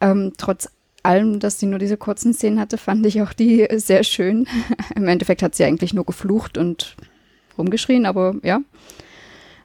Ähm, 0.00 0.32
trotz 0.36 0.68
allem, 1.02 1.40
dass 1.40 1.58
sie 1.58 1.66
nur 1.66 1.78
diese 1.78 1.96
kurzen 1.96 2.34
Szenen 2.34 2.60
hatte, 2.60 2.78
fand 2.78 3.04
ich 3.06 3.22
auch 3.22 3.32
die 3.32 3.66
sehr 3.76 4.04
schön. 4.04 4.46
Im 4.94 5.08
Endeffekt 5.08 5.42
hat 5.42 5.54
sie 5.54 5.64
eigentlich 5.64 5.94
nur 5.94 6.04
geflucht 6.04 6.58
und 6.58 6.96
rumgeschrien, 7.56 8.06
aber 8.06 8.34
ja. 8.42 8.60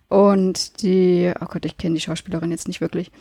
Und 0.07 0.81
die, 0.81 1.31
oh 1.39 1.45
Gott, 1.45 1.65
ich 1.65 1.77
kenne 1.77 1.95
die 1.95 2.01
Schauspielerin 2.01 2.51
jetzt 2.51 2.67
nicht 2.67 2.79
wirklich, 2.79 3.11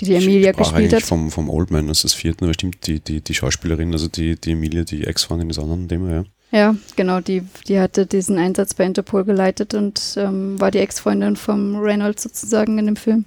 die 0.00 0.04
die 0.04 0.14
Emilia 0.14 0.52
gespielt 0.52 0.92
hat. 0.92 1.02
Vom, 1.02 1.30
vom 1.30 1.48
Oldman, 1.48 1.88
das 1.88 1.98
ist 1.98 2.04
das 2.04 2.14
vierte, 2.14 2.44
aber 2.44 2.54
stimmt, 2.54 2.86
die, 2.86 3.00
die, 3.00 3.20
die 3.20 3.34
Schauspielerin, 3.34 3.92
also 3.92 4.08
die, 4.08 4.38
die 4.40 4.52
Emilia, 4.52 4.84
die 4.84 5.06
Ex-Freundin 5.06 5.48
des 5.48 5.58
anderen, 5.58 5.88
dem, 5.88 6.08
ja. 6.10 6.24
Ja, 6.52 6.74
genau, 6.96 7.20
die, 7.20 7.42
die 7.68 7.78
hatte 7.78 8.06
diesen 8.06 8.36
Einsatz 8.38 8.74
bei 8.74 8.84
Interpol 8.84 9.24
geleitet 9.24 9.74
und 9.74 10.14
ähm, 10.16 10.60
war 10.60 10.72
die 10.72 10.78
Ex-Freundin 10.78 11.36
vom 11.36 11.76
Reynolds 11.76 12.24
sozusagen 12.24 12.76
in 12.78 12.86
dem 12.86 12.96
Film. 12.96 13.24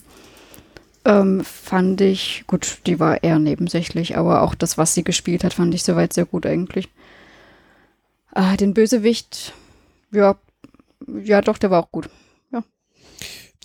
Ähm, 1.05 1.43
fand 1.43 2.01
ich, 2.01 2.43
gut, 2.47 2.79
die 2.85 2.99
war 2.99 3.23
eher 3.23 3.39
nebensächlich, 3.39 4.17
aber 4.17 4.41
auch 4.41 4.55
das, 4.55 4.77
was 4.77 4.93
sie 4.93 5.03
gespielt 5.03 5.43
hat, 5.43 5.53
fand 5.53 5.73
ich 5.73 5.83
soweit 5.83 6.13
sehr 6.13 6.25
gut 6.25 6.45
eigentlich. 6.45 6.89
Ah, 8.31 8.57
den 8.57 8.73
Bösewicht, 8.73 9.53
ja, 10.11 10.35
ja 11.07 11.41
doch, 11.41 11.57
der 11.57 11.71
war 11.71 11.83
auch 11.83 11.91
gut. 11.91 12.09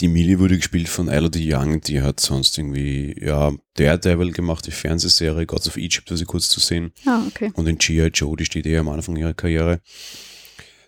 Die 0.01 0.09
Millie 0.09 0.39
wurde 0.39 0.57
gespielt 0.57 0.89
von 0.89 1.09
Elodie 1.09 1.53
Young, 1.53 1.81
die 1.81 2.03
hat 2.03 2.21
sonst 2.21 2.57
irgendwie, 2.57 3.17
ja, 3.21 3.53
Daredevil 3.75 4.33
gemacht, 4.33 4.67
die 4.67 4.71
Fernsehserie 4.71 5.47
Gods 5.47 5.67
of 5.67 5.77
Egypt, 5.77 6.11
war 6.11 6.17
sie 6.17 6.25
kurz 6.25 6.49
zu 6.49 6.61
sehen. 6.61 6.93
Ah, 7.05 7.23
okay. 7.27 7.51
Und 7.55 7.67
in 7.67 7.79
G.I. 7.79 8.07
Joe, 8.15 8.37
die 8.37 8.45
steht 8.45 8.67
eher 8.67 8.81
am 8.81 8.89
Anfang 8.89 9.17
ihrer 9.17 9.35
Karriere. 9.35 9.81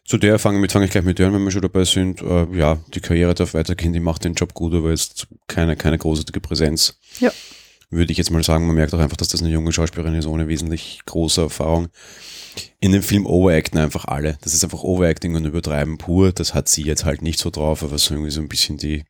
Zu 0.04 0.18
der 0.18 0.38
fange 0.38 0.68
fang 0.68 0.82
ich 0.82 0.90
gleich 0.90 1.04
mit 1.04 1.18
der, 1.18 1.32
wenn 1.32 1.42
wir 1.42 1.50
schon 1.50 1.62
dabei 1.62 1.84
sind. 1.84 2.20
Äh, 2.22 2.46
ja, 2.56 2.78
die 2.94 3.00
Karriere 3.00 3.34
darf 3.34 3.54
weitergehen, 3.54 3.92
die 3.92 4.00
macht 4.00 4.24
den 4.24 4.34
Job 4.34 4.54
gut, 4.54 4.74
aber 4.74 4.90
jetzt 4.90 5.26
keine, 5.46 5.76
keine 5.76 5.98
großartige 5.98 6.40
Präsenz. 6.40 6.98
Ja. 7.20 7.32
Würde 7.90 8.12
ich 8.12 8.18
jetzt 8.18 8.30
mal 8.30 8.42
sagen, 8.42 8.66
man 8.66 8.76
merkt 8.76 8.94
auch 8.94 9.00
einfach, 9.00 9.16
dass 9.16 9.28
das 9.28 9.42
eine 9.42 9.50
junge 9.50 9.72
Schauspielerin 9.72 10.14
ist, 10.14 10.26
ohne 10.26 10.48
wesentlich 10.48 11.00
große 11.06 11.40
Erfahrung 11.40 11.88
in 12.80 12.92
dem 12.92 13.02
Film 13.02 13.26
overacten 13.26 13.78
einfach 13.78 14.04
alle. 14.06 14.38
Das 14.42 14.54
ist 14.54 14.64
einfach 14.64 14.82
Overacting 14.82 15.34
und 15.34 15.44
Übertreiben 15.44 15.98
pur. 15.98 16.32
Das 16.32 16.54
hat 16.54 16.68
sie 16.68 16.82
jetzt 16.82 17.04
halt 17.04 17.22
nicht 17.22 17.38
so 17.38 17.50
drauf, 17.50 17.82
aber 17.82 17.98
so 17.98 18.14
irgendwie 18.14 18.30
so 18.30 18.40
ein 18.40 18.48
bisschen 18.48 18.76
die 18.76 19.04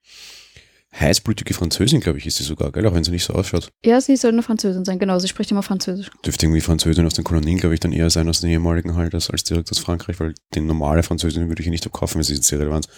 heißblütige 0.99 1.55
Französin, 1.55 2.01
glaube 2.01 2.19
ich, 2.19 2.27
ist 2.27 2.39
sie 2.39 2.45
sogar, 2.45 2.73
gell? 2.73 2.87
Auch 2.87 2.95
wenn 2.95 3.05
sie 3.05 3.13
nicht 3.13 3.25
so 3.25 3.33
ausschaut. 3.33 3.71
Ja, 3.85 4.01
sie 4.01 4.17
soll 4.17 4.33
eine 4.33 4.43
Französin 4.43 4.85
sein, 4.85 4.99
genau. 4.99 5.19
Sie 5.21 5.29
spricht 5.29 5.51
immer 5.51 5.63
Französisch. 5.63 6.11
Dürfte 6.25 6.47
irgendwie 6.47 6.61
Französin 6.61 7.07
aus 7.07 7.15
den 7.15 7.25
Kolonien, 7.25 7.59
glaube 7.59 7.75
ich, 7.75 7.81
dann 7.81 7.93
eher 7.93 8.11
sein 8.11 8.29
aus 8.29 8.41
den 8.41 8.51
ehemaligen 8.51 8.97
halt, 8.97 9.15
als, 9.15 9.31
als 9.31 9.45
direkt 9.45 9.71
aus 9.71 9.79
Frankreich, 9.79 10.19
weil 10.19 10.35
die 10.55 10.61
normale 10.61 11.03
Französin 11.03 11.49
würde 11.49 11.63
ich 11.63 11.69
nicht 11.69 11.87
abkaufen, 11.87 12.17
weil 12.17 12.25
sie 12.25 12.35
ist 12.35 12.45
sehr 12.45 12.59
relevant. 12.59 12.89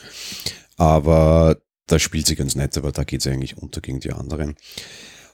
Aber 0.79 1.59
da 1.87 1.99
spielt 1.99 2.27
sie 2.27 2.37
ganz 2.37 2.55
nett, 2.55 2.77
aber 2.79 2.93
da 2.93 3.05
geht 3.05 3.21
sie 3.21 3.31
eigentlich 3.31 3.59
unter 3.59 3.83
gegen 3.83 4.01
die 4.01 4.13
anderen. 4.13 4.57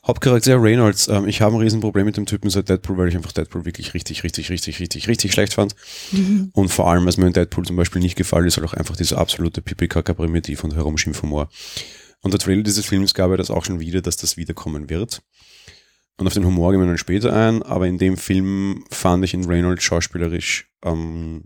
Hauptcharakter 0.09 0.61
Reynolds. 0.61 1.07
Ähm, 1.09 1.29
ich 1.29 1.43
habe 1.43 1.55
ein 1.55 1.61
Riesenproblem 1.61 2.07
mit 2.07 2.17
dem 2.17 2.25
Typen 2.25 2.49
seit 2.49 2.69
Deadpool, 2.71 2.97
weil 2.97 3.09
ich 3.09 3.17
einfach 3.17 3.33
Deadpool 3.33 3.67
wirklich 3.67 3.93
richtig, 3.93 4.25
richtig, 4.25 4.51
richtig, 4.51 4.81
richtig, 4.81 5.07
richtig 5.07 5.33
schlecht 5.33 5.55
fand. 5.55 5.75
Mhm. 6.13 6.51
Und 6.55 6.71
vor 6.71 6.91
allem, 6.91 7.05
was 7.05 7.19
mir 7.19 7.27
in 7.27 7.35
Deadpool 7.35 7.67
zum 7.67 7.77
Beispiel 7.77 8.01
nicht 8.01 8.17
gefallen 8.17 8.47
ist, 8.47 8.57
halt 8.57 8.67
auch 8.67 8.73
einfach 8.73 8.97
dieser 8.97 9.19
absolute 9.19 9.61
Pipi-Kaka-Primitiv 9.61 10.65
und 10.65 10.75
Herumschimpfhumor. 10.75 11.51
Und 12.23 12.33
der 12.33 12.41
Trailer 12.41 12.63
dieses 12.63 12.87
Films 12.87 13.13
gab 13.13 13.31
ja 13.31 13.37
das 13.37 13.51
auch 13.51 13.65
schon 13.65 13.81
wieder, 13.81 14.01
dass 14.01 14.17
das 14.17 14.39
wiederkommen 14.39 14.89
wird. 14.89 15.23
Und 16.17 16.27
auf 16.27 16.35
den 16.35 16.45
Humor 16.45 16.73
gehen 16.73 16.81
wir 16.81 16.87
dann 16.87 16.99
später 16.99 17.33
ein, 17.33 17.63
aber 17.63 17.87
in 17.87 17.99
dem 17.99 18.17
Film 18.17 18.85
fand 18.91 19.25
ich 19.25 19.35
ihn 19.35 19.45
Reynolds 19.45 19.85
schauspielerisch 19.85 20.69
ähm, 20.85 21.45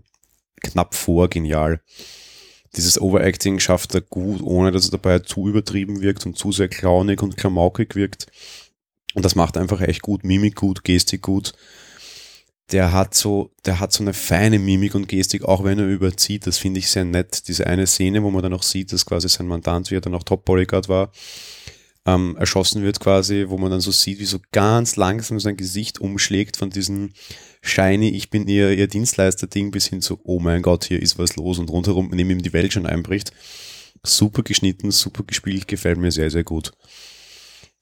knapp 0.63 0.95
vor 0.95 1.29
genial. 1.29 1.81
Dieses 2.75 2.99
Overacting 2.99 3.59
schafft 3.59 3.93
er 3.93 4.01
gut, 4.01 4.41
ohne 4.41 4.71
dass 4.71 4.85
er 4.85 4.91
dabei 4.91 5.19
zu 5.19 5.47
übertrieben 5.47 6.01
wirkt 6.01 6.25
und 6.25 6.37
zu 6.37 6.51
sehr 6.51 6.69
clownig 6.69 7.21
und 7.21 7.37
klamaukig 7.37 7.95
wirkt. 7.95 8.27
Und 9.13 9.23
das 9.23 9.35
macht 9.35 9.57
einfach 9.57 9.81
echt 9.81 10.01
gut, 10.01 10.23
Mimik 10.23 10.55
gut, 10.55 10.83
Gestik 10.83 11.21
gut. 11.21 11.53
der 12.71 12.91
hat 12.91 13.13
so, 13.13 13.51
der 13.65 13.79
hat 13.79 13.91
so 13.91 14.03
eine 14.03 14.13
feine 14.13 14.57
Mimik 14.57 14.95
und 14.95 15.07
Gestik, 15.07 15.43
auch 15.43 15.63
wenn 15.63 15.79
er 15.79 15.87
überzieht. 15.87 16.47
Das 16.47 16.57
finde 16.57 16.79
ich 16.79 16.89
sehr 16.89 17.05
nett. 17.05 17.47
Diese 17.47 17.67
eine 17.67 17.85
Szene, 17.85 18.23
wo 18.23 18.31
man 18.31 18.41
dann 18.41 18.53
auch 18.53 18.63
sieht, 18.63 18.91
dass 18.91 19.05
quasi 19.05 19.29
sein 19.29 19.47
Mandant, 19.47 19.91
wie 19.91 19.95
er 19.95 20.01
dann 20.01 20.15
auch 20.15 20.23
Top 20.23 20.45
Bodyguard 20.45 20.89
war, 20.89 21.11
ähm, 22.05 22.35
erschossen 22.37 22.81
wird 22.81 22.99
quasi, 22.99 23.45
wo 23.49 23.57
man 23.57 23.71
dann 23.71 23.81
so 23.81 23.91
sieht, 23.91 24.19
wie 24.19 24.25
so 24.25 24.39
ganz 24.51 24.95
langsam 24.95 25.39
sein 25.39 25.57
Gesicht 25.57 25.99
umschlägt 25.99 26.57
von 26.57 26.69
diesem 26.69 27.13
shiny, 27.63 28.09
ich 28.09 28.29
bin 28.29 28.47
ihr, 28.47 28.71
ihr 28.71 28.87
Dienstleister-Ding 28.87 29.71
bis 29.71 29.87
hin 29.87 30.01
zu, 30.01 30.19
oh 30.23 30.39
mein 30.39 30.61
Gott, 30.61 30.83
hier 30.83 31.01
ist 31.01 31.17
was 31.17 31.37
los 31.37 31.57
und 31.57 31.69
rundherum 31.69 32.11
neben 32.13 32.29
ihm 32.29 32.41
die 32.43 32.53
Welt 32.53 32.73
schon 32.73 32.85
einbricht. 32.85 33.31
Super 34.05 34.43
geschnitten, 34.43 34.91
super 34.91 35.23
gespielt, 35.23 35.67
gefällt 35.67 35.97
mir 35.97 36.11
sehr, 36.11 36.29
sehr 36.29 36.43
gut. 36.43 36.73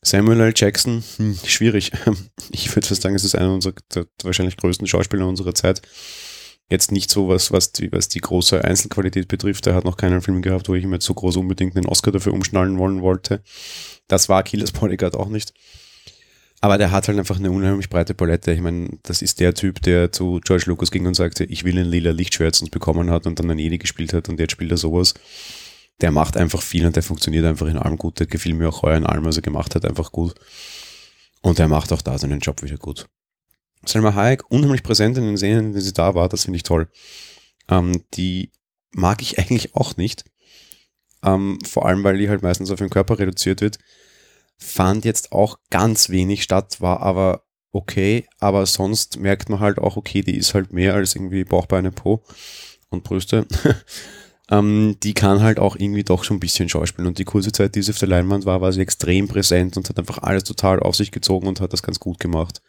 Samuel 0.04 0.40
L. 0.40 0.54
Jackson, 0.56 1.04
hm, 1.18 1.38
schwierig. 1.44 1.92
Ich 2.54 2.76
würde 2.76 2.88
fast 2.88 3.02
sagen, 3.02 3.16
es 3.16 3.24
ist 3.24 3.36
einer 3.36 3.54
unserer 3.54 3.74
wahrscheinlich 4.24 4.58
größten 4.58 4.88
Schauspieler 4.88 5.26
unserer 5.26 5.56
Zeit. 5.56 5.82
Jetzt 6.70 6.92
nicht 6.92 7.10
so 7.10 7.28
was, 7.28 7.52
was 7.52 7.72
die, 7.72 7.92
was 7.92 8.08
die 8.08 8.20
große 8.20 8.64
Einzelqualität 8.64 9.28
betrifft. 9.28 9.68
Er 9.68 9.76
hat 9.76 9.86
noch 9.86 9.98
keinen 9.98 10.22
Film 10.22 10.42
gehabt, 10.42 10.70
wo 10.70 10.76
ich 10.76 10.84
ihm 10.84 10.94
jetzt 10.94 11.06
so 11.06 11.14
groß 11.14 11.38
unbedingt 11.38 11.76
einen 11.76 11.86
Oscar 11.88 12.12
dafür 12.12 12.34
umschnallen 12.34 12.78
wollen 12.78 13.02
wollte. 13.02 13.42
Das 14.08 14.30
war 14.30 14.44
Killers 14.44 14.72
Bodyguard 14.72 15.16
auch 15.16 15.30
nicht. 15.30 15.54
Aber 16.64 16.78
der 16.78 16.92
hat 16.92 17.08
halt 17.08 17.18
einfach 17.18 17.38
eine 17.38 17.50
unheimlich 17.50 17.90
breite 17.90 18.14
Palette. 18.14 18.54
Ich 18.54 18.62
meine, 18.62 19.00
das 19.02 19.24
ist 19.24 19.40
der 19.40 19.56
Typ, 19.56 19.82
der 19.82 20.12
zu 20.12 20.40
George 20.44 20.66
Lucas 20.68 20.92
ging 20.92 21.08
und 21.08 21.16
sagte, 21.16 21.44
ich 21.44 21.64
will 21.64 21.78
ein 21.78 21.88
lila 21.88 22.12
Lichtschwert 22.12 22.62
und 22.62 22.70
bekommen 22.70 23.10
hat 23.10 23.26
und 23.26 23.40
dann 23.40 23.50
ein 23.50 23.58
Jedi 23.58 23.80
gespielt 23.80 24.14
hat 24.14 24.30
und 24.30 24.40
jetzt 24.40 24.52
spielt 24.52 24.70
er 24.70 24.78
sowas. 24.78 25.16
Der 26.02 26.12
macht 26.12 26.38
einfach 26.38 26.62
viel 26.62 26.86
und 26.86 26.96
der 26.96 27.02
funktioniert 27.02 27.46
einfach 27.46 27.66
in 27.66 27.78
allem 27.78 27.98
gut. 27.98 28.20
Der 28.20 28.28
gefiel 28.28 28.54
mir 28.54 28.70
auch 28.70 28.84
heuer 28.84 28.96
in 28.96 29.08
allem, 29.08 29.26
was 29.26 29.38
er 29.38 29.42
gemacht 29.42 29.74
hat, 29.74 29.86
einfach 29.86 30.12
gut. 30.12 30.36
Und 31.42 31.58
er 31.58 31.68
macht 31.68 31.92
auch 31.92 32.04
da 32.04 32.20
seinen 32.20 32.40
Job 32.40 32.62
wieder 32.62 32.78
gut. 32.78 33.08
Selma 33.84 34.14
Hayek, 34.14 34.44
unheimlich 34.52 34.84
präsent 34.84 35.18
in 35.18 35.26
den 35.26 35.38
Szenen, 35.38 35.66
in 35.66 35.72
denen 35.72 35.82
sie 35.82 35.94
da 35.94 36.14
war, 36.14 36.30
das 36.30 36.44
finde 36.44 36.58
ich 36.58 36.64
toll. 36.64 36.88
Ähm, 37.70 38.04
die 38.14 38.52
mag 38.92 39.24
ich 39.24 39.40
eigentlich 39.40 39.76
auch 39.76 39.98
nicht. 39.98 40.26
Ähm, 41.24 41.58
vor 41.68 41.88
allem, 41.88 42.04
weil 42.04 42.20
die 42.20 42.30
halt 42.30 42.44
meistens 42.44 42.70
auf 42.70 42.78
den 42.78 42.92
Körper 42.92 43.18
reduziert 43.18 43.62
wird 43.62 43.80
fand 44.62 45.06
jetzt 45.06 45.32
auch 45.32 45.58
ganz 45.70 46.10
wenig 46.10 46.44
statt, 46.44 46.78
war 46.80 47.02
aber 47.02 47.44
okay, 47.72 48.26
aber 48.40 48.66
sonst 48.66 49.20
merkt 49.20 49.50
man 49.50 49.60
halt 49.60 49.80
auch, 49.80 49.98
okay, 49.98 50.22
die 50.22 50.38
ist 50.38 50.54
halt 50.54 50.72
mehr 50.72 50.94
als 50.94 51.16
irgendwie 51.16 51.44
Bauchbeine, 51.44 51.92
Po 51.92 52.24
und 52.90 53.04
Brüste. 53.04 53.48
ähm, 54.52 54.98
die 55.02 55.14
kann 55.14 55.42
halt 55.42 55.60
auch 55.60 55.76
irgendwie 55.76 56.04
doch 56.04 56.24
schon 56.24 56.38
ein 56.38 56.42
bisschen 56.42 56.70
schauspielen 56.70 57.08
und 57.08 57.18
die 57.18 57.26
kurze 57.26 57.52
Zeit, 57.52 57.76
die 57.76 57.82
sie 57.82 57.92
auf 57.92 57.98
der 57.98 58.10
Leinwand 58.10 58.46
war, 58.46 58.62
war 58.62 58.72
sie 58.72 58.82
extrem 58.82 59.28
präsent 59.28 59.78
und 59.78 59.90
hat 59.90 59.98
einfach 59.98 60.20
alles 60.20 60.44
total 60.44 60.80
auf 60.80 60.96
sich 60.96 61.12
gezogen 61.12 61.48
und 61.48 61.60
hat 61.60 61.74
das 61.74 61.84
ganz 61.84 62.00
gut 62.00 62.20
gemacht. 62.20 62.62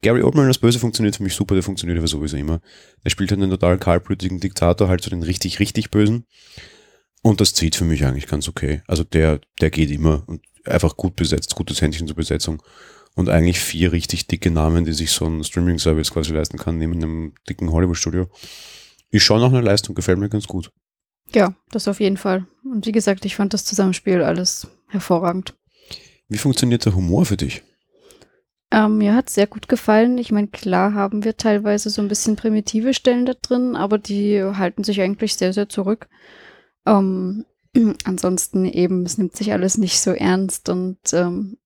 Gary 0.00 0.22
Oldman 0.22 0.46
als 0.46 0.58
Böse 0.58 0.78
funktioniert 0.78 1.16
für 1.16 1.24
mich 1.24 1.34
super, 1.34 1.54
der 1.54 1.64
funktioniert 1.64 1.98
aber 1.98 2.06
sowieso 2.06 2.36
immer. 2.36 2.60
Er 3.02 3.10
spielt 3.10 3.30
halt 3.32 3.42
einen 3.42 3.50
total 3.50 3.78
kaltblütigen 3.78 4.38
Diktator, 4.38 4.88
halt 4.88 5.02
so 5.02 5.10
den 5.10 5.24
richtig, 5.24 5.58
richtig 5.58 5.90
Bösen. 5.90 6.26
Und 7.22 7.40
das 7.40 7.52
zieht 7.52 7.74
für 7.74 7.84
mich 7.84 8.04
eigentlich 8.04 8.28
ganz 8.28 8.46
okay. 8.46 8.82
Also 8.86 9.02
der, 9.02 9.40
der 9.60 9.70
geht 9.70 9.90
immer 9.90 10.22
und 10.26 10.42
einfach 10.64 10.96
gut 10.96 11.16
besetzt, 11.16 11.54
gutes 11.54 11.80
Händchen 11.80 12.06
zur 12.06 12.16
Besetzung. 12.16 12.62
Und 13.14 13.28
eigentlich 13.28 13.58
vier 13.58 13.92
richtig 13.92 14.28
dicke 14.28 14.50
Namen, 14.50 14.84
die 14.84 14.92
sich 14.92 15.10
so 15.10 15.26
ein 15.26 15.42
Streaming-Service 15.42 16.12
quasi 16.12 16.32
leisten 16.32 16.58
kann, 16.58 16.78
neben 16.78 16.94
einem 16.94 17.32
dicken 17.48 17.72
Hollywood-Studio. 17.72 18.28
Ist 19.10 19.24
schon 19.24 19.40
noch 19.40 19.52
eine 19.52 19.60
Leistung, 19.60 19.94
gefällt 19.94 20.18
mir 20.18 20.28
ganz 20.28 20.46
gut. 20.46 20.70
Ja, 21.34 21.54
das 21.70 21.88
auf 21.88 22.00
jeden 22.00 22.16
Fall. 22.16 22.46
Und 22.64 22.86
wie 22.86 22.92
gesagt, 22.92 23.24
ich 23.24 23.36
fand 23.36 23.54
das 23.54 23.64
Zusammenspiel 23.64 24.22
alles 24.22 24.68
hervorragend. 24.86 25.54
Wie 26.28 26.38
funktioniert 26.38 26.84
der 26.84 26.94
Humor 26.94 27.26
für 27.26 27.36
dich? 27.36 27.62
Ähm, 28.70 28.98
mir 28.98 29.14
hat 29.14 29.30
sehr 29.30 29.46
gut 29.46 29.68
gefallen. 29.68 30.18
Ich 30.18 30.30
meine, 30.30 30.48
klar 30.48 30.92
haben 30.92 31.24
wir 31.24 31.36
teilweise 31.36 31.88
so 31.88 32.02
ein 32.02 32.08
bisschen 32.08 32.36
primitive 32.36 32.92
Stellen 32.92 33.24
da 33.24 33.32
drin, 33.34 33.76
aber 33.76 33.98
die 33.98 34.42
halten 34.42 34.84
sich 34.84 35.00
eigentlich 35.00 35.34
sehr, 35.36 35.54
sehr 35.54 35.68
zurück. 35.68 36.08
Ähm, 36.86 37.46
ansonsten 38.04 38.64
eben, 38.64 39.04
es 39.04 39.18
nimmt 39.18 39.36
sich 39.36 39.52
alles 39.52 39.78
nicht 39.78 40.00
so 40.00 40.12
ernst 40.12 40.68
und 40.68 40.98
ähm, 41.12 41.58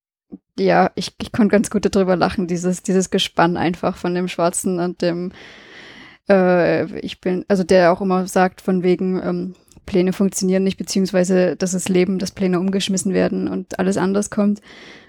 ja, 0.58 0.90
ich, 0.94 1.14
ich 1.20 1.32
konnte 1.32 1.52
ganz 1.52 1.70
gut 1.70 1.84
darüber 1.84 2.16
lachen, 2.16 2.46
dieses, 2.46 2.82
dieses 2.82 3.10
Gespann 3.10 3.56
einfach 3.56 3.96
von 3.96 4.14
dem 4.14 4.28
Schwarzen 4.28 4.80
und 4.80 5.00
dem, 5.00 5.32
äh, 6.28 6.98
ich 7.00 7.20
bin, 7.20 7.44
also 7.48 7.64
der 7.64 7.92
auch 7.92 8.00
immer 8.00 8.26
sagt, 8.26 8.60
von 8.60 8.82
wegen, 8.82 9.20
ähm, 9.22 9.54
Pläne 9.86 10.12
funktionieren 10.12 10.62
nicht, 10.62 10.78
beziehungsweise 10.78 11.56
das 11.56 11.74
ist 11.74 11.88
Leben, 11.88 12.18
dass 12.18 12.30
Pläne 12.30 12.60
umgeschmissen 12.60 13.12
werden 13.12 13.48
und 13.48 13.78
alles 13.78 13.96
anders 13.96 14.30
kommt. 14.30 14.60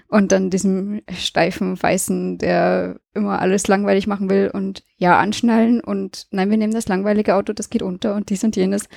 Und 0.08 0.30
dann 0.30 0.50
diesem 0.50 1.00
steifen 1.12 1.82
Weißen, 1.82 2.38
der 2.38 3.00
immer 3.14 3.40
alles 3.40 3.66
langweilig 3.66 4.06
machen 4.06 4.28
will 4.28 4.50
und 4.52 4.84
ja, 4.96 5.18
anschnallen 5.18 5.80
und 5.80 6.26
nein, 6.30 6.50
wir 6.50 6.56
nehmen 6.56 6.74
das 6.74 6.88
langweilige 6.88 7.34
Auto, 7.34 7.52
das 7.52 7.70
geht 7.70 7.82
unter 7.82 8.14
und 8.14 8.30
dies 8.30 8.44
und 8.44 8.54
jenes. 8.54 8.88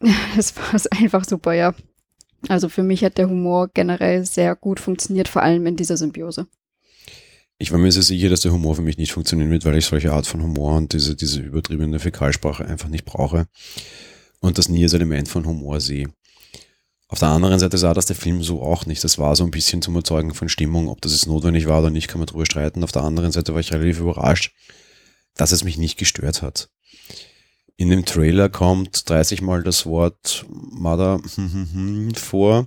Es 0.38 0.54
war 0.56 0.80
einfach 0.98 1.24
super, 1.24 1.52
ja. 1.52 1.74
Also 2.48 2.68
für 2.68 2.82
mich 2.82 3.02
hat 3.02 3.18
der 3.18 3.28
Humor 3.28 3.68
generell 3.74 4.24
sehr 4.24 4.54
gut 4.54 4.78
funktioniert, 4.78 5.28
vor 5.28 5.42
allem 5.42 5.66
in 5.66 5.76
dieser 5.76 5.96
Symbiose. 5.96 6.46
Ich 7.60 7.72
war 7.72 7.78
mir 7.78 7.90
sehr 7.90 8.02
sicher, 8.02 8.28
dass 8.28 8.42
der 8.42 8.52
Humor 8.52 8.76
für 8.76 8.82
mich 8.82 8.98
nicht 8.98 9.10
funktionieren 9.10 9.50
wird, 9.50 9.64
weil 9.64 9.76
ich 9.76 9.86
solche 9.86 10.12
Art 10.12 10.28
von 10.28 10.40
Humor 10.40 10.76
und 10.76 10.92
diese, 10.92 11.16
diese 11.16 11.40
übertriebene 11.40 11.98
Fäkalsprache 11.98 12.64
einfach 12.64 12.88
nicht 12.88 13.04
brauche 13.04 13.48
und 14.38 14.58
das 14.58 14.68
nie 14.68 14.84
als 14.84 14.92
Element 14.92 15.28
von 15.28 15.44
Humor 15.44 15.80
sehe. 15.80 16.08
Auf 17.08 17.18
der 17.18 17.28
anderen 17.28 17.58
Seite 17.58 17.78
sah 17.78 17.94
das 17.94 18.06
der 18.06 18.14
Film 18.14 18.42
so 18.42 18.62
auch 18.62 18.86
nicht. 18.86 19.02
Das 19.02 19.18
war 19.18 19.34
so 19.34 19.42
ein 19.42 19.50
bisschen 19.50 19.82
zum 19.82 19.96
Erzeugen 19.96 20.34
von 20.34 20.48
Stimmung. 20.48 20.88
Ob 20.88 21.00
das 21.00 21.12
jetzt 21.12 21.26
notwendig 21.26 21.66
war 21.66 21.80
oder 21.80 21.90
nicht, 21.90 22.06
kann 22.06 22.20
man 22.20 22.26
drüber 22.26 22.44
streiten. 22.44 22.84
Auf 22.84 22.92
der 22.92 23.02
anderen 23.02 23.32
Seite 23.32 23.54
war 23.54 23.60
ich 23.60 23.72
relativ 23.72 24.00
überrascht, 24.00 24.54
dass 25.34 25.50
es 25.50 25.64
mich 25.64 25.78
nicht 25.78 25.98
gestört 25.98 26.42
hat. 26.42 26.68
In 27.80 27.90
dem 27.90 28.04
Trailer 28.04 28.48
kommt 28.48 29.08
30 29.08 29.40
Mal 29.40 29.62
das 29.62 29.86
Wort 29.86 30.44
Mother 30.48 31.20
vor. 32.16 32.66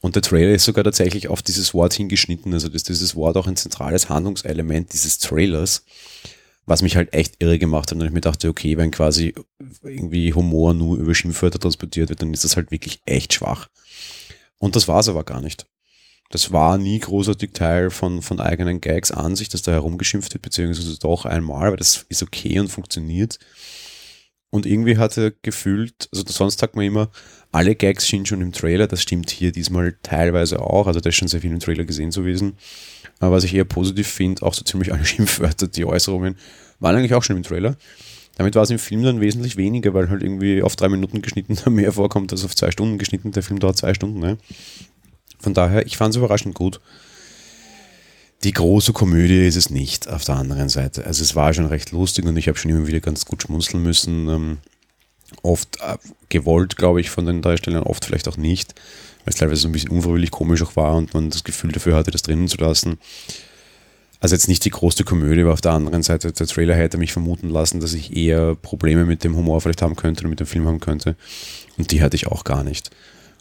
Und 0.00 0.14
der 0.14 0.22
Trailer 0.22 0.52
ist 0.52 0.64
sogar 0.64 0.84
tatsächlich 0.84 1.26
auf 1.26 1.42
dieses 1.42 1.74
Wort 1.74 1.94
hingeschnitten. 1.94 2.52
Also 2.52 2.68
ist 2.68 2.88
dieses 2.88 3.16
Wort 3.16 3.36
auch 3.36 3.48
ein 3.48 3.56
zentrales 3.56 4.08
Handlungselement 4.08 4.92
dieses 4.92 5.18
Trailers. 5.18 5.84
Was 6.64 6.80
mich 6.80 6.94
halt 6.94 7.12
echt 7.12 7.42
irre 7.42 7.58
gemacht 7.58 7.90
hat. 7.90 7.98
Und 7.98 8.06
ich 8.06 8.12
mir 8.12 8.20
dachte, 8.20 8.48
okay, 8.48 8.76
wenn 8.76 8.92
quasi 8.92 9.34
irgendwie 9.82 10.32
Humor 10.32 10.74
nur 10.74 10.96
über 10.96 11.12
Schimpfwörter 11.12 11.58
transportiert 11.58 12.08
wird, 12.08 12.22
dann 12.22 12.32
ist 12.32 12.44
das 12.44 12.54
halt 12.54 12.70
wirklich 12.70 13.02
echt 13.06 13.34
schwach. 13.34 13.68
Und 14.58 14.76
das 14.76 14.86
war 14.86 15.00
es 15.00 15.08
aber 15.08 15.24
gar 15.24 15.40
nicht. 15.40 15.66
Das 16.30 16.52
war 16.52 16.78
nie 16.78 17.00
großartig 17.00 17.50
Teil 17.52 17.90
von, 17.90 18.22
von 18.22 18.38
eigenen 18.38 18.80
Gags 18.80 19.10
an 19.10 19.34
sich, 19.34 19.48
dass 19.48 19.62
da 19.62 19.72
herumgeschimpft 19.72 20.32
wird, 20.34 20.42
beziehungsweise 20.42 20.98
doch 21.00 21.24
einmal, 21.24 21.66
aber 21.66 21.76
das 21.76 22.06
ist 22.08 22.22
okay 22.22 22.60
und 22.60 22.68
funktioniert. 22.68 23.40
Und 24.54 24.66
irgendwie 24.66 24.98
hatte 24.98 25.34
gefühlt, 25.42 26.08
also 26.12 26.22
sonst 26.28 26.60
sagt 26.60 26.76
man 26.76 26.84
immer, 26.84 27.10
alle 27.50 27.74
Gags 27.74 28.06
sind 28.06 28.28
schon 28.28 28.40
im 28.40 28.52
Trailer. 28.52 28.86
Das 28.86 29.02
stimmt 29.02 29.30
hier 29.30 29.50
diesmal 29.50 29.96
teilweise 30.04 30.60
auch. 30.62 30.86
Also 30.86 31.00
da 31.00 31.08
ist 31.08 31.16
schon 31.16 31.26
sehr 31.26 31.40
viel 31.40 31.50
im 31.50 31.58
Trailer 31.58 31.82
gesehen 31.82 32.12
zu 32.12 32.20
gewesen. 32.20 32.52
Aber 33.18 33.34
was 33.34 33.42
ich 33.42 33.52
eher 33.52 33.64
positiv 33.64 34.06
finde, 34.06 34.42
auch 34.42 34.54
so 34.54 34.62
ziemlich 34.62 34.92
alle 34.92 35.04
Schimpfwörter, 35.04 35.66
die 35.66 35.84
Äußerungen, 35.84 36.36
waren 36.78 36.94
eigentlich 36.94 37.14
auch 37.14 37.24
schon 37.24 37.36
im 37.36 37.42
Trailer. 37.42 37.76
Damit 38.36 38.54
war 38.54 38.62
es 38.62 38.70
im 38.70 38.78
Film 38.78 39.02
dann 39.02 39.20
wesentlich 39.20 39.56
weniger, 39.56 39.92
weil 39.92 40.08
halt 40.08 40.22
irgendwie 40.22 40.62
auf 40.62 40.76
drei 40.76 40.88
Minuten 40.88 41.20
geschnitten 41.20 41.58
mehr 41.74 41.90
vorkommt 41.90 42.30
als 42.30 42.44
auf 42.44 42.54
zwei 42.54 42.70
Stunden 42.70 42.96
geschnitten. 42.96 43.32
Der 43.32 43.42
Film 43.42 43.58
dauert 43.58 43.76
zwei 43.76 43.92
Stunden. 43.92 44.20
Ne? 44.20 44.38
Von 45.40 45.52
daher, 45.52 45.84
ich 45.84 45.96
fand 45.96 46.14
es 46.14 46.18
überraschend 46.18 46.54
gut. 46.54 46.80
Die 48.44 48.52
große 48.52 48.92
Komödie 48.92 49.46
ist 49.46 49.56
es 49.56 49.70
nicht 49.70 50.06
auf 50.08 50.24
der 50.24 50.36
anderen 50.36 50.68
Seite. 50.68 51.06
Also 51.06 51.22
es 51.22 51.34
war 51.34 51.54
schon 51.54 51.64
recht 51.64 51.92
lustig 51.92 52.26
und 52.26 52.36
ich 52.36 52.46
habe 52.46 52.58
schon 52.58 52.70
immer 52.70 52.86
wieder 52.86 53.00
ganz 53.00 53.24
gut 53.24 53.42
schmunzeln 53.42 53.82
müssen. 53.82 54.28
Ähm, 54.28 54.58
oft 55.42 55.78
äh, 55.80 55.96
gewollt, 56.28 56.76
glaube 56.76 57.00
ich, 57.00 57.08
von 57.08 57.24
den 57.24 57.40
Darstellern, 57.40 57.84
oft 57.84 58.04
vielleicht 58.04 58.28
auch 58.28 58.36
nicht, 58.36 58.74
weil 59.24 59.32
es 59.32 59.36
teilweise 59.36 59.62
so 59.62 59.68
ein 59.68 59.72
bisschen 59.72 59.90
unfreiwillig 59.90 60.30
komisch 60.30 60.62
auch 60.62 60.76
war 60.76 60.94
und 60.94 61.14
man 61.14 61.30
das 61.30 61.42
Gefühl 61.42 61.72
dafür 61.72 61.96
hatte, 61.96 62.10
das 62.10 62.20
drinnen 62.20 62.46
zu 62.48 62.58
lassen. 62.58 62.98
Also 64.20 64.34
jetzt 64.34 64.48
nicht 64.48 64.64
die 64.66 64.70
große 64.70 65.04
Komödie, 65.04 65.40
aber 65.40 65.54
auf 65.54 65.62
der 65.62 65.72
anderen 65.72 66.02
Seite, 66.02 66.30
der 66.30 66.46
Trailer 66.46 66.74
hätte 66.74 66.98
mich 66.98 67.12
vermuten 67.12 67.48
lassen, 67.48 67.80
dass 67.80 67.94
ich 67.94 68.14
eher 68.14 68.56
Probleme 68.56 69.06
mit 69.06 69.24
dem 69.24 69.36
Humor 69.36 69.62
vielleicht 69.62 69.80
haben 69.80 69.96
könnte 69.96 70.20
oder 70.20 70.28
mit 70.28 70.40
dem 70.40 70.46
Film 70.46 70.66
haben 70.66 70.80
könnte. 70.80 71.16
Und 71.78 71.90
die 71.92 72.02
hatte 72.02 72.16
ich 72.16 72.26
auch 72.26 72.44
gar 72.44 72.62
nicht. 72.62 72.90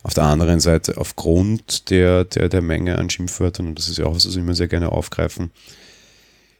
Auf 0.03 0.13
der 0.13 0.25
anderen 0.25 0.59
Seite, 0.59 0.97
aufgrund 0.97 1.89
der, 1.89 2.25
der, 2.25 2.49
der 2.49 2.61
Menge 2.61 2.97
an 2.97 3.09
Schimpfwörtern, 3.09 3.67
und 3.67 3.79
das 3.79 3.87
ist 3.87 3.97
ja 3.97 4.05
auch 4.05 4.13
was, 4.13 4.27
was 4.27 4.35
wir 4.35 4.43
immer 4.43 4.53
sehr 4.53 4.67
gerne 4.67 4.91
aufgreifen, 4.91 5.51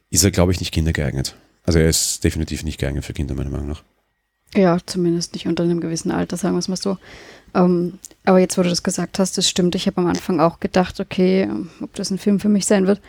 ist 0.09 0.23
er, 0.23 0.31
glaube 0.31 0.53
ich, 0.53 0.61
nicht 0.61 0.71
kindergeeignet. 0.71 1.35
Also 1.65 1.79
er 1.79 1.89
ist 1.89 2.23
definitiv 2.23 2.63
nicht 2.63 2.79
geeignet 2.79 3.03
für 3.03 3.13
Kinder, 3.13 3.35
meiner 3.35 3.49
Meinung 3.49 3.67
nach. 3.67 3.83
Ja, 4.55 4.77
zumindest 4.85 5.33
nicht 5.33 5.45
unter 5.45 5.63
einem 5.63 5.81
gewissen 5.81 6.11
Alter, 6.11 6.37
sagen 6.37 6.55
wir 6.55 6.59
es 6.59 6.69
mal 6.69 6.77
so. 6.77 6.97
Ähm, 7.53 7.99
aber 8.23 8.39
jetzt, 8.39 8.57
wo 8.57 8.63
du 8.63 8.69
das 8.69 8.83
gesagt 8.83 9.19
hast, 9.19 9.37
das 9.37 9.49
stimmt. 9.49 9.75
Ich 9.75 9.87
habe 9.87 9.99
am 9.99 10.07
Anfang 10.07 10.39
auch 10.39 10.61
gedacht, 10.61 11.01
okay, 11.01 11.49
ob 11.81 11.93
das 11.95 12.11
ein 12.11 12.19
Film 12.19 12.39
für 12.39 12.49
mich 12.49 12.65
sein 12.65 12.87
wird. 12.87 13.01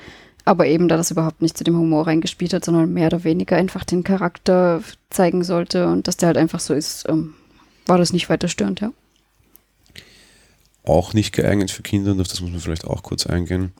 Aber 0.44 0.66
eben, 0.66 0.88
da 0.88 0.96
das 0.96 1.12
überhaupt 1.12 1.42
nicht 1.42 1.56
zu 1.56 1.64
dem 1.64 1.76
Humor 1.76 2.06
reingespielt 2.06 2.52
hat, 2.54 2.64
sondern 2.64 2.92
mehr 2.92 3.06
oder 3.06 3.22
weniger 3.22 3.56
einfach 3.56 3.84
den 3.84 4.02
Charakter 4.02 4.82
zeigen 5.10 5.44
sollte 5.44 5.86
und 5.86 6.08
dass 6.08 6.16
der 6.16 6.28
halt 6.28 6.38
einfach 6.38 6.60
so 6.60 6.74
ist, 6.74 7.08
ähm, 7.08 7.34
war 7.86 7.98
das 7.98 8.12
nicht 8.12 8.28
weiter 8.28 8.48
störend, 8.48 8.80
ja 8.80 8.90
auch 10.84 11.14
nicht 11.14 11.32
geeignet 11.32 11.70
für 11.70 11.82
Kinder, 11.82 12.12
und 12.12 12.20
auf 12.20 12.28
das 12.28 12.40
muss 12.40 12.50
man 12.50 12.60
vielleicht 12.60 12.84
auch 12.84 13.02
kurz 13.02 13.26
eingehen. 13.26 13.72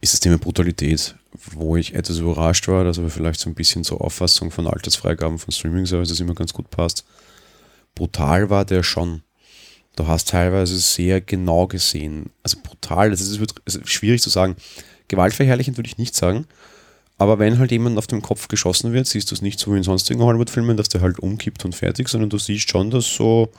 ist 0.00 0.14
das 0.14 0.20
Thema 0.20 0.38
Brutalität, 0.38 1.16
wo 1.52 1.76
ich 1.76 1.94
etwas 1.94 2.18
überrascht 2.18 2.68
war, 2.68 2.84
dass 2.84 2.98
aber 2.98 3.10
vielleicht 3.10 3.40
so 3.40 3.50
ein 3.50 3.54
bisschen 3.54 3.84
zur 3.84 4.00
Auffassung 4.00 4.50
von 4.50 4.66
Altersfreigaben 4.66 5.38
von 5.38 5.52
Streaming-Services 5.52 6.20
immer 6.20 6.34
ganz 6.34 6.52
gut 6.52 6.70
passt. 6.70 7.04
Brutal 7.94 8.48
war 8.48 8.64
der 8.64 8.82
schon. 8.82 9.22
Du 9.96 10.06
hast 10.06 10.28
teilweise 10.28 10.78
sehr 10.78 11.20
genau 11.20 11.66
gesehen. 11.66 12.30
Also 12.42 12.58
brutal, 12.62 13.10
das 13.10 13.20
ist, 13.20 13.40
das 13.64 13.74
ist 13.74 13.90
schwierig 13.90 14.22
zu 14.22 14.30
sagen. 14.30 14.56
Gewaltverherrlichend 15.08 15.76
würde 15.76 15.88
ich 15.88 15.98
nicht 15.98 16.14
sagen. 16.14 16.46
Aber 17.18 17.38
wenn 17.38 17.58
halt 17.58 17.70
jemand 17.70 17.98
auf 17.98 18.06
dem 18.06 18.22
Kopf 18.22 18.48
geschossen 18.48 18.94
wird, 18.94 19.06
siehst 19.06 19.30
du 19.30 19.34
es 19.34 19.42
nicht 19.42 19.60
so 19.60 19.74
wie 19.74 19.76
in 19.76 19.82
sonstigen 19.82 20.22
Hollywood-Filmen, 20.22 20.78
dass 20.78 20.88
der 20.88 21.02
halt 21.02 21.18
umkippt 21.18 21.64
und 21.66 21.74
fertig, 21.74 22.08
sondern 22.08 22.30
du 22.30 22.38
siehst 22.38 22.70
schon, 22.70 22.90
dass 22.90 23.04
so 23.04 23.50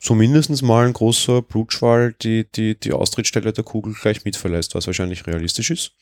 zumindest 0.00 0.62
mal 0.62 0.86
ein 0.86 0.92
großer 0.92 1.42
Blutschwall 1.42 2.14
die, 2.22 2.50
die, 2.50 2.78
die 2.78 2.92
Austrittsstelle 2.92 3.52
der 3.52 3.64
Kugel 3.64 3.94
gleich 3.94 4.24
mitverlässt, 4.24 4.74
was 4.74 4.86
wahrscheinlich 4.86 5.26
realistisch 5.26 5.70
ist. 5.70 5.92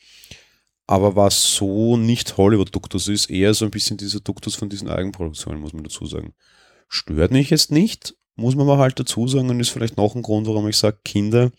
Aber 0.87 1.15
was 1.15 1.53
so 1.53 1.97
nicht 1.97 2.37
Hollywood-Duktus 2.37 3.09
ist, 3.09 3.29
eher 3.29 3.53
so 3.53 3.65
ein 3.65 3.71
bisschen 3.71 3.97
dieser 3.97 4.21
Duktus 4.21 4.55
von 4.55 4.69
diesen 4.69 4.89
Eigenproduktionen, 4.89 5.61
muss 5.61 5.73
man 5.73 5.83
dazu 5.83 6.05
sagen. 6.07 6.33
Stört 6.87 7.31
mich 7.31 7.51
jetzt 7.51 7.71
nicht, 7.71 8.15
muss 8.35 8.55
man 8.55 8.65
mal 8.65 8.79
halt 8.79 8.99
dazu 8.99 9.27
sagen, 9.27 9.49
und 9.49 9.59
ist 9.59 9.69
vielleicht 9.69 9.97
noch 9.97 10.15
ein 10.15 10.23
Grund, 10.23 10.47
warum 10.47 10.67
ich 10.67 10.77
sage, 10.77 10.97
Kinder 11.03 11.51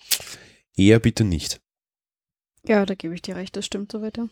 eher 0.74 0.98
bitte 0.98 1.22
nicht. 1.22 1.60
Ja, 2.66 2.84
da 2.84 2.94
gebe 2.94 3.14
ich 3.14 3.22
dir 3.22 3.36
recht, 3.36 3.56
das 3.56 3.66
stimmt 3.66 3.92
so 3.92 4.02
weiter. 4.02 4.28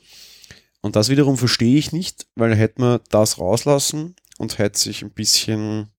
Und 0.81 0.97
das 0.97 1.09
wiederum 1.09 1.37
verstehe 1.37 1.79
ich 1.79 1.93
nicht, 1.93 2.27
weil 2.35 2.55
hätte 2.55 2.81
man 2.81 3.01
das 3.11 3.39
rauslassen 3.39 4.17
und 4.39 4.59
hätte 4.59 4.79
sich 4.79 5.03
ein 5.03 5.13
bisschen 5.13 5.91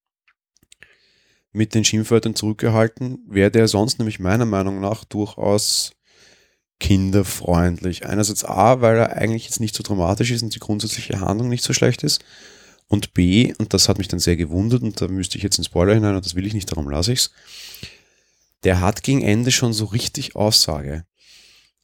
mit 1.51 1.73
den 1.73 1.83
Schimpfwörtern 1.83 2.35
zurückgehalten, 2.35 3.19
wäre 3.27 3.51
der 3.51 3.67
sonst 3.67 3.99
nämlich 3.99 4.19
meiner 4.19 4.45
Meinung 4.45 4.79
nach 4.79 5.03
durchaus 5.03 5.93
kinderfreundlich. 6.79 8.05
Einerseits 8.05 8.45
A, 8.45 8.81
weil 8.81 8.97
er 8.97 9.17
eigentlich 9.17 9.45
jetzt 9.45 9.59
nicht 9.59 9.75
so 9.75 9.83
dramatisch 9.83 10.31
ist 10.31 10.43
und 10.43 10.55
die 10.55 10.59
grundsätzliche 10.59 11.19
Handlung 11.19 11.49
nicht 11.49 11.63
so 11.63 11.73
schlecht 11.73 12.03
ist. 12.03 12.23
Und 12.88 13.13
B, 13.13 13.53
und 13.57 13.73
das 13.73 13.88
hat 13.88 13.99
mich 13.99 14.07
dann 14.07 14.19
sehr 14.19 14.35
gewundert, 14.35 14.81
und 14.81 14.99
da 14.99 15.07
müsste 15.07 15.38
ich 15.38 15.43
jetzt 15.43 15.57
ins 15.57 15.67
Spoiler 15.67 15.93
hinein, 15.93 16.15
und 16.15 16.25
das 16.25 16.35
will 16.35 16.47
ich 16.47 16.55
nicht, 16.55 16.71
darum 16.71 16.89
lasse 16.89 17.13
ich 17.13 17.19
es. 17.19 17.31
Der 18.63 18.81
hat 18.81 19.03
gegen 19.03 19.21
Ende 19.21 19.51
schon 19.51 19.73
so 19.73 19.85
richtig 19.85 20.35
Aussage. 20.35 21.05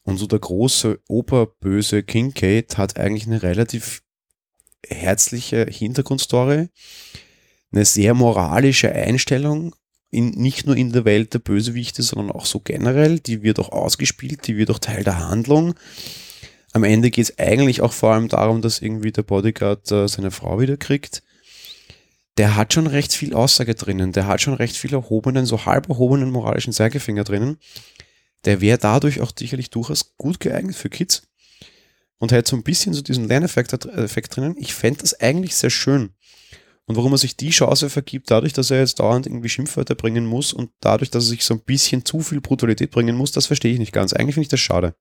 Und 0.03 0.17
so 0.17 0.25
der 0.27 0.39
große 0.39 0.99
oberböse 1.07 2.03
Kincaid 2.03 2.77
hat 2.77 2.97
eigentlich 2.97 3.27
eine 3.27 3.43
relativ 3.43 4.01
herzliche 4.87 5.65
Hintergrundstory, 5.69 6.69
eine 7.75 7.85
sehr 7.85 8.13
moralische 8.13 8.91
Einstellung, 8.91 9.75
in, 10.09 10.29
nicht 10.29 10.65
nur 10.65 10.77
in 10.77 10.91
der 10.91 11.05
Welt 11.05 11.33
der 11.33 11.39
Bösewichte, 11.39 12.01
sondern 12.01 12.31
auch 12.31 12.45
so 12.45 12.59
generell. 12.59 13.19
Die 13.19 13.43
wird 13.43 13.59
auch 13.59 13.69
ausgespielt, 13.69 14.47
die 14.47 14.57
wird 14.57 14.71
auch 14.71 14.79
Teil 14.79 15.03
der 15.03 15.27
Handlung. 15.27 15.75
Am 16.71 16.83
Ende 16.83 17.11
geht 17.11 17.25
es 17.25 17.39
eigentlich 17.39 17.81
auch 17.81 17.93
vor 17.93 18.13
allem 18.13 18.27
darum, 18.27 18.61
dass 18.61 18.81
irgendwie 18.81 19.11
der 19.11 19.23
Bodyguard 19.23 19.91
äh, 19.91 20.07
seine 20.07 20.31
Frau 20.31 20.59
wieder 20.59 20.77
kriegt. 20.77 21.21
Der 22.37 22.55
hat 22.55 22.73
schon 22.73 22.87
recht 22.87 23.13
viel 23.13 23.33
Aussage 23.33 23.75
drinnen, 23.75 24.11
der 24.11 24.27
hat 24.27 24.41
schon 24.41 24.55
recht 24.55 24.75
viel 24.75 24.93
erhobenen, 24.93 25.45
so 25.45 25.65
halb 25.65 25.87
erhobenen 25.87 26.31
moralischen 26.31 26.73
Zeigefinger 26.73 27.23
drinnen. 27.23 27.57
Der 28.43 28.59
wäre 28.59 28.77
dadurch 28.77 29.21
auch 29.21 29.31
sicherlich 29.37 29.69
durchaus 29.69 30.17
gut 30.17 30.41
geeignet 30.41 30.75
für 30.75 30.89
Kids 30.89 31.23
und 32.19 32.31
hätte 32.31 32.49
so 32.49 32.55
ein 32.57 32.63
bisschen 32.63 32.93
so 32.93 33.01
diesen 33.01 33.27
Lerneffekt 33.27 33.73
Effekt 33.85 34.35
drinnen. 34.35 34.55
Ich 34.57 34.73
fände 34.73 34.99
das 34.99 35.19
eigentlich 35.19 35.55
sehr 35.55 35.69
schön. 35.69 36.11
Und 36.87 36.97
warum 36.97 37.13
er 37.13 37.17
sich 37.17 37.35
die 37.35 37.49
Chance 37.49 37.89
vergibt, 37.89 38.29
dadurch, 38.29 38.53
dass 38.53 38.69
er 38.69 38.79
jetzt 38.79 38.99
dauernd 38.99 39.25
irgendwie 39.25 39.49
Schimpfwörter 39.49 39.95
bringen 39.95 40.25
muss 40.25 40.53
und 40.53 40.69
dadurch, 40.81 41.09
dass 41.09 41.25
er 41.25 41.29
sich 41.29 41.43
so 41.43 41.55
ein 41.55 41.61
bisschen 41.61 42.05
zu 42.05 42.19
viel 42.19 42.41
Brutalität 42.41 42.91
bringen 42.91 43.15
muss, 43.15 43.31
das 43.31 43.47
verstehe 43.47 43.73
ich 43.73 43.79
nicht 43.79 43.91
ganz. 43.91 44.13
Eigentlich 44.13 44.35
finde 44.35 44.45
ich 44.45 44.49
das 44.49 44.59
schade. 44.59 44.95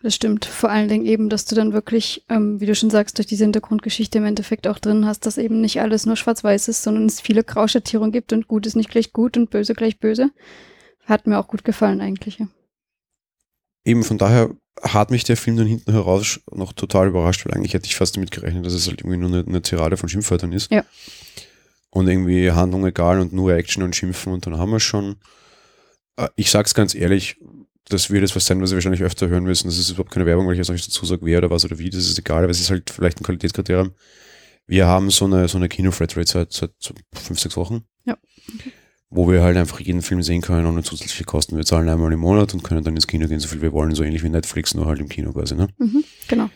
Das 0.00 0.14
stimmt. 0.14 0.44
Vor 0.44 0.70
allen 0.70 0.88
Dingen 0.88 1.06
eben, 1.06 1.28
dass 1.28 1.44
du 1.44 1.56
dann 1.56 1.72
wirklich, 1.72 2.24
ähm, 2.28 2.60
wie 2.60 2.66
du 2.66 2.74
schon 2.76 2.90
sagst, 2.90 3.18
durch 3.18 3.26
diese 3.26 3.44
Hintergrundgeschichte 3.44 4.18
im 4.18 4.26
Endeffekt 4.26 4.68
auch 4.68 4.78
drin 4.78 5.06
hast, 5.06 5.26
dass 5.26 5.38
eben 5.38 5.60
nicht 5.60 5.80
alles 5.80 6.06
nur 6.06 6.14
schwarz-weiß 6.14 6.68
ist, 6.68 6.84
sondern 6.84 7.06
es 7.06 7.20
viele 7.20 7.42
Grauschattierungen 7.42 8.12
gibt 8.12 8.32
und 8.32 8.46
gut 8.46 8.66
ist 8.66 8.76
nicht 8.76 8.90
gleich 8.90 9.12
gut 9.12 9.36
und 9.36 9.50
böse 9.50 9.74
gleich 9.74 9.98
böse. 9.98 10.30
Hat 11.04 11.26
mir 11.26 11.38
auch 11.38 11.48
gut 11.48 11.64
gefallen 11.64 12.00
eigentlich. 12.00 12.38
Ja. 12.38 12.46
Eben 13.84 14.04
von 14.04 14.18
daher 14.18 14.54
hat 14.82 15.10
mich 15.10 15.24
der 15.24 15.36
Film 15.36 15.56
dann 15.56 15.66
hinten 15.66 15.92
heraus 15.92 16.40
noch 16.50 16.72
total 16.72 17.08
überrascht, 17.08 17.44
weil 17.44 17.54
eigentlich 17.54 17.74
hätte 17.74 17.86
ich 17.86 17.96
fast 17.96 18.16
damit 18.16 18.30
gerechnet, 18.30 18.64
dass 18.64 18.72
es 18.72 18.86
halt 18.86 19.00
irgendwie 19.00 19.16
nur 19.16 19.28
eine, 19.28 19.44
eine 19.46 19.62
Tirade 19.62 19.96
von 19.96 20.08
Schimpfwörtern 20.08 20.52
ist. 20.52 20.70
Ja. 20.70 20.84
Und 21.90 22.08
irgendwie 22.08 22.50
Handlung 22.52 22.86
egal 22.86 23.20
und 23.20 23.32
nur 23.32 23.54
Action 23.54 23.82
und 23.82 23.96
Schimpfen 23.96 24.32
und 24.32 24.46
dann 24.46 24.58
haben 24.58 24.70
wir 24.70 24.80
schon. 24.80 25.16
Äh, 26.16 26.28
ich 26.36 26.50
sag's 26.50 26.74
ganz 26.74 26.94
ehrlich, 26.94 27.36
das 27.88 28.10
wird 28.10 28.22
jetzt 28.22 28.36
was 28.36 28.46
sein, 28.46 28.60
was 28.60 28.70
wir 28.70 28.76
wahrscheinlich 28.76 29.02
öfter 29.02 29.28
hören 29.28 29.44
müssen. 29.44 29.68
Das 29.68 29.78
ist 29.78 29.90
überhaupt 29.90 30.10
keine 30.10 30.26
Werbung, 30.26 30.46
weil 30.46 30.54
ich 30.54 30.58
jetzt 30.58 30.68
noch 30.68 30.74
nicht 30.74 30.86
dazu 30.86 31.06
sage, 31.06 31.24
wer 31.24 31.38
oder 31.38 31.50
was 31.50 31.64
oder 31.64 31.78
wie, 31.78 31.90
das 31.90 32.06
ist 32.06 32.18
egal, 32.18 32.42
aber 32.44 32.50
es 32.50 32.60
ist 32.60 32.70
halt 32.70 32.90
vielleicht 32.90 33.20
ein 33.20 33.24
Qualitätskriterium. 33.24 33.92
Wir 34.66 34.86
haben 34.86 35.10
so 35.10 35.24
eine, 35.24 35.48
so 35.48 35.56
eine 35.56 35.68
Kino-Flatrate 35.68 36.30
seit, 36.30 36.52
seit 36.52 36.72
fünf, 37.14 37.40
sechs 37.40 37.56
Wochen. 37.56 37.84
Ja. 38.04 38.18
Okay 38.54 38.72
wo 39.10 39.30
wir 39.30 39.42
halt 39.42 39.56
einfach 39.56 39.80
jeden 39.80 40.02
Film 40.02 40.22
sehen 40.22 40.42
können 40.42 40.66
ohne 40.66 40.82
zusätzliche 40.82 41.24
Kosten. 41.24 41.56
Wir 41.56 41.64
zahlen 41.64 41.88
einmal 41.88 42.12
im 42.12 42.20
Monat 42.20 42.52
und 42.54 42.62
können 42.62 42.84
dann 42.84 42.94
ins 42.94 43.06
Kino 43.06 43.26
gehen, 43.26 43.40
so 43.40 43.48
viel 43.48 43.62
wir 43.62 43.72
wollen, 43.72 43.94
so 43.94 44.02
ähnlich 44.02 44.22
wie 44.22 44.28
Netflix, 44.28 44.74
nur 44.74 44.86
halt 44.86 45.00
im 45.00 45.08
Kino 45.08 45.32
quasi. 45.32 45.54
Ne? 45.54 45.68
Mhm, 45.78 46.04
genau. 46.28 46.50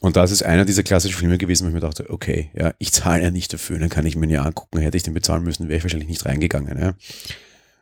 Und 0.00 0.16
das 0.16 0.30
ist 0.30 0.42
einer 0.42 0.64
dieser 0.64 0.84
klassischen 0.84 1.16
Filme 1.16 1.38
gewesen, 1.38 1.64
wo 1.64 1.68
ich 1.68 1.74
mir 1.74 1.80
dachte, 1.80 2.08
okay, 2.10 2.50
ja, 2.54 2.72
ich 2.78 2.92
zahle 2.92 3.22
ja 3.22 3.30
nicht 3.30 3.52
dafür, 3.52 3.78
dann 3.78 3.88
kann 3.88 4.06
ich 4.06 4.16
mir 4.16 4.28
ja 4.28 4.42
angucken. 4.42 4.78
Hätte 4.78 4.96
ich 4.96 5.02
den 5.02 5.14
bezahlen 5.14 5.42
müssen, 5.42 5.68
wäre 5.68 5.78
ich 5.78 5.84
wahrscheinlich 5.84 6.08
nicht 6.08 6.24
reingegangen. 6.24 6.78
Ja. 6.78 6.94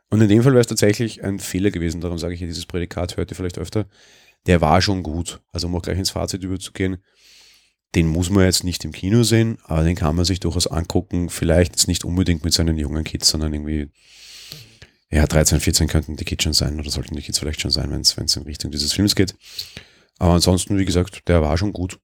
Und 0.09 0.21
in 0.21 0.29
dem 0.29 0.41
Fall 0.41 0.53
wäre 0.53 0.61
es 0.61 0.67
tatsächlich 0.67 1.23
ein 1.23 1.39
Fehler 1.39 1.69
gewesen, 1.69 2.01
darum 2.01 2.17
sage 2.17 2.33
ich 2.33 2.39
ja, 2.39 2.47
dieses 2.47 2.65
Prädikat 2.65 3.17
hört 3.17 3.31
ihr 3.31 3.35
vielleicht 3.35 3.59
öfter. 3.59 3.85
Der 4.47 4.61
war 4.61 4.81
schon 4.81 5.03
gut. 5.03 5.41
Also 5.51 5.67
um 5.67 5.75
auch 5.75 5.81
gleich 5.81 5.97
ins 5.97 6.11
Fazit 6.11 6.43
überzugehen, 6.43 6.97
den 7.95 8.07
muss 8.07 8.29
man 8.29 8.43
jetzt 8.43 8.63
nicht 8.63 8.83
im 8.85 8.91
Kino 8.91 9.23
sehen, 9.23 9.57
aber 9.63 9.83
den 9.83 9.95
kann 9.95 10.15
man 10.15 10.25
sich 10.25 10.39
durchaus 10.39 10.67
angucken. 10.67 11.29
Vielleicht 11.29 11.73
jetzt 11.73 11.87
nicht 11.87 12.05
unbedingt 12.05 12.43
mit 12.43 12.53
seinen 12.53 12.77
jungen 12.77 13.03
Kids, 13.03 13.29
sondern 13.29 13.53
irgendwie, 13.53 13.89
ja, 15.09 15.25
13, 15.25 15.59
14 15.59 15.87
könnten 15.87 16.15
die 16.15 16.25
Kids 16.25 16.43
schon 16.43 16.53
sein 16.53 16.79
oder 16.79 16.89
sollten 16.89 17.15
die 17.15 17.21
Kids 17.21 17.39
vielleicht 17.39 17.61
schon 17.61 17.71
sein, 17.71 17.89
wenn 17.91 18.01
es 18.01 18.35
in 18.35 18.43
Richtung 18.43 18.71
dieses 18.71 18.93
Films 18.93 19.15
geht. 19.15 19.35
Aber 20.19 20.33
ansonsten, 20.33 20.77
wie 20.77 20.85
gesagt, 20.85 21.27
der 21.27 21.41
war 21.41 21.57
schon 21.57 21.73
gut. 21.73 21.99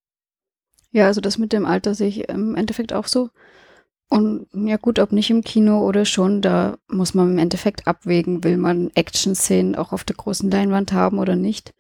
Ja, 0.91 1.07
also 1.07 1.21
das 1.21 1.37
mit 1.37 1.51
dem 1.53 1.65
Alter 1.65 1.95
sehe 1.95 2.07
ich 2.07 2.29
im 2.29 2.55
Endeffekt 2.55 2.93
auch 2.93 3.07
so. 3.07 3.29
Und 4.09 4.47
ja 4.53 4.77
gut, 4.77 4.99
ob 4.99 5.11
nicht 5.11 5.31
im 5.31 5.43
Kino 5.43 5.79
oder 5.79 6.05
schon, 6.05 6.41
da 6.41 6.77
muss 6.87 7.15
man 7.15 7.31
im 7.31 7.37
Endeffekt 7.39 7.87
abwägen, 7.87 8.43
will 8.43 8.57
man 8.57 8.91
Action-Szenen 8.93 9.75
auch 9.75 9.91
auf 9.91 10.03
der 10.03 10.15
großen 10.15 10.51
Leinwand 10.51 10.93
haben 10.93 11.17
oder 11.17 11.35
nicht. 11.35 11.73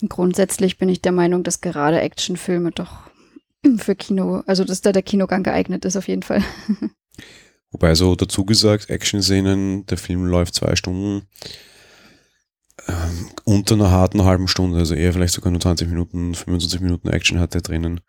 Und 0.00 0.08
grundsätzlich 0.08 0.78
bin 0.78 0.88
ich 0.88 1.02
der 1.02 1.12
Meinung, 1.12 1.42
dass 1.42 1.60
gerade 1.60 2.00
Actionfilme 2.00 2.70
doch 2.72 3.10
für 3.78 3.94
Kino, 3.94 4.42
also 4.46 4.64
dass 4.64 4.80
da 4.80 4.92
der 4.92 5.02
Kinogang 5.02 5.42
geeignet 5.42 5.84
ist 5.84 5.96
auf 5.96 6.08
jeden 6.08 6.22
Fall. 6.22 6.42
Wobei 7.70 7.94
so 7.96 8.14
dazu 8.14 8.44
gesagt, 8.44 8.88
Action-Szenen, 8.88 9.86
der 9.86 9.98
Film 9.98 10.26
läuft 10.26 10.54
zwei 10.54 10.76
Stunden 10.76 11.22
ähm, 12.86 13.30
unter 13.44 13.74
einer 13.74 13.90
harten 13.90 14.24
halben 14.24 14.46
Stunde, 14.46 14.78
also 14.78 14.94
eher 14.94 15.12
vielleicht 15.12 15.34
sogar 15.34 15.50
nur 15.50 15.60
20 15.60 15.88
Minuten, 15.88 16.34
25 16.34 16.80
Minuten 16.80 17.08
Action 17.08 17.40
hat 17.40 17.54
er 17.54 17.62
drinnen. 17.62 18.00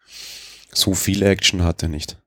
So 0.72 0.94
viel 0.94 1.24
Action 1.24 1.64
hat 1.64 1.82
er 1.82 1.90
nicht. 1.90 2.18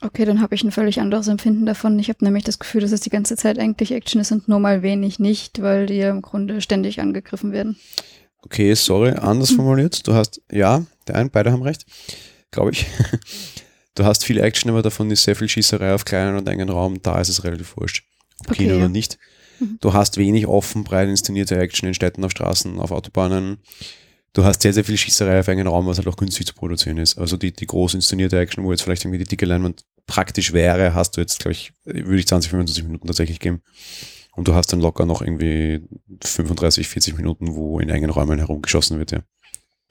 Okay, 0.00 0.24
dann 0.24 0.40
habe 0.40 0.54
ich 0.54 0.62
ein 0.62 0.72
völlig 0.72 1.00
anderes 1.00 1.28
Empfinden 1.28 1.66
davon. 1.66 1.98
Ich 1.98 2.08
habe 2.08 2.24
nämlich 2.24 2.44
das 2.44 2.58
Gefühl, 2.58 2.82
dass 2.82 2.92
es 2.92 3.00
die 3.00 3.10
ganze 3.10 3.36
Zeit 3.36 3.58
eigentlich 3.58 3.92
Action 3.92 4.20
ist 4.20 4.32
und 4.32 4.48
nur 4.48 4.60
mal 4.60 4.82
wenig 4.82 5.18
nicht, 5.18 5.62
weil 5.62 5.86
die 5.86 5.94
ja 5.94 6.10
im 6.10 6.22
Grunde 6.22 6.60
ständig 6.60 7.00
angegriffen 7.00 7.52
werden. 7.52 7.76
Okay, 8.42 8.74
sorry, 8.74 9.10
anders 9.12 9.52
formuliert. 9.52 10.06
Du 10.06 10.12
hast, 10.12 10.42
ja, 10.52 10.84
der 11.08 11.16
einen, 11.16 11.30
beide 11.30 11.50
haben 11.50 11.62
recht 11.62 11.86
glaube 12.54 12.72
ich. 12.72 12.86
Du 13.94 14.04
hast 14.04 14.24
viel 14.24 14.40
Action, 14.40 14.70
aber 14.70 14.82
davon 14.82 15.10
ist 15.10 15.22
sehr 15.22 15.36
viel 15.36 15.48
Schießerei 15.48 15.94
auf 15.94 16.04
kleinen 16.04 16.36
und 16.36 16.48
engen 16.48 16.68
Raum. 16.68 17.00
Da 17.02 17.20
ist 17.20 17.28
es 17.28 17.44
relativ 17.44 17.76
wurscht. 17.76 18.04
Ob 18.40 18.50
okay, 18.50 18.64
Kino 18.64 18.72
ja. 18.72 18.78
oder 18.78 18.88
nicht. 18.88 19.18
Mhm. 19.60 19.78
Du 19.80 19.92
hast 19.92 20.16
wenig 20.16 20.48
offen, 20.48 20.82
breit 20.82 21.08
inszenierte 21.08 21.56
Action 21.56 21.86
in 21.86 21.94
Städten, 21.94 22.24
auf 22.24 22.32
Straßen, 22.32 22.80
auf 22.80 22.90
Autobahnen. 22.90 23.58
Du 24.32 24.44
hast 24.44 24.62
sehr, 24.62 24.72
sehr 24.72 24.84
viel 24.84 24.98
Schießerei 24.98 25.38
auf 25.38 25.46
engen 25.46 25.68
Raum, 25.68 25.86
was 25.86 25.98
halt 25.98 26.08
auch 26.08 26.16
günstig 26.16 26.44
zu 26.44 26.54
produzieren 26.54 26.98
ist. 26.98 27.18
Also 27.18 27.36
die, 27.36 27.52
die 27.52 27.66
groß 27.66 27.94
inszenierte 27.94 28.36
Action, 28.36 28.64
wo 28.64 28.72
jetzt 28.72 28.82
vielleicht 28.82 29.04
irgendwie 29.04 29.18
die 29.18 29.28
dicke 29.28 29.46
Leinwand 29.46 29.84
praktisch 30.06 30.52
wäre, 30.52 30.92
hast 30.92 31.16
du 31.16 31.20
jetzt, 31.20 31.38
glaube 31.38 31.52
ich, 31.52 31.72
würde 31.84 32.18
ich 32.18 32.26
20, 32.26 32.50
25 32.50 32.84
Minuten 32.84 33.06
tatsächlich 33.06 33.38
geben. 33.38 33.62
Und 34.34 34.48
du 34.48 34.54
hast 34.54 34.72
dann 34.72 34.80
locker 34.80 35.06
noch 35.06 35.22
irgendwie 35.22 35.82
35, 36.20 36.88
40 36.88 37.16
Minuten, 37.16 37.54
wo 37.54 37.78
in 37.78 37.88
engen 37.88 38.10
Räumen 38.10 38.40
herumgeschossen 38.40 38.98
wird, 38.98 39.12
ja. 39.12 39.22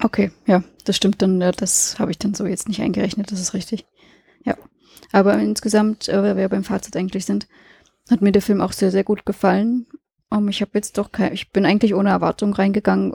Okay, 0.03 0.31
ja, 0.45 0.63
das 0.83 0.97
stimmt 0.97 1.21
dann. 1.21 1.39
Das 1.39 1.97
habe 1.97 2.11
ich 2.11 2.19
dann 2.19 2.33
so 2.33 2.45
jetzt 2.45 2.67
nicht 2.67 2.81
eingerechnet, 2.81 3.31
das 3.31 3.39
ist 3.39 3.53
richtig. 3.53 3.85
Ja. 4.43 4.55
Aber 5.13 5.39
insgesamt, 5.39 6.09
äh, 6.09 6.21
weil 6.21 6.35
wir 6.35 6.49
beim 6.49 6.65
Fazit 6.65 6.97
eigentlich 6.97 7.25
sind, 7.25 7.47
hat 8.11 8.21
mir 8.21 8.33
der 8.33 8.41
Film 8.41 8.59
auch 8.59 8.73
sehr, 8.73 8.91
sehr 8.91 9.05
gut 9.05 9.25
gefallen. 9.25 9.87
Um, 10.29 10.49
ich 10.49 10.61
habe 10.61 10.71
jetzt 10.73 10.97
doch 10.97 11.11
kein, 11.11 11.31
ich 11.31 11.51
bin 11.51 11.65
eigentlich 11.65 11.93
ohne 11.93 12.09
Erwartung 12.09 12.53
reingegangen. 12.53 13.13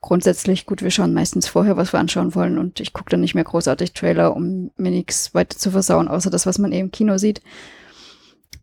Grundsätzlich, 0.00 0.66
gut, 0.66 0.82
wir 0.82 0.90
schauen 0.90 1.14
meistens 1.14 1.48
vorher, 1.48 1.76
was 1.76 1.92
wir 1.92 2.00
anschauen 2.00 2.34
wollen 2.34 2.58
und 2.58 2.80
ich 2.80 2.92
gucke 2.92 3.10
dann 3.10 3.20
nicht 3.20 3.34
mehr 3.34 3.44
großartig 3.44 3.92
Trailer, 3.94 4.36
um 4.36 4.70
mir 4.76 4.90
nichts 4.90 5.32
weiter 5.34 5.56
zu 5.56 5.70
versauen, 5.70 6.08
außer 6.08 6.28
das, 6.28 6.44
was 6.44 6.58
man 6.58 6.72
eh 6.72 6.80
im 6.80 6.90
Kino 6.90 7.18
sieht. 7.18 7.40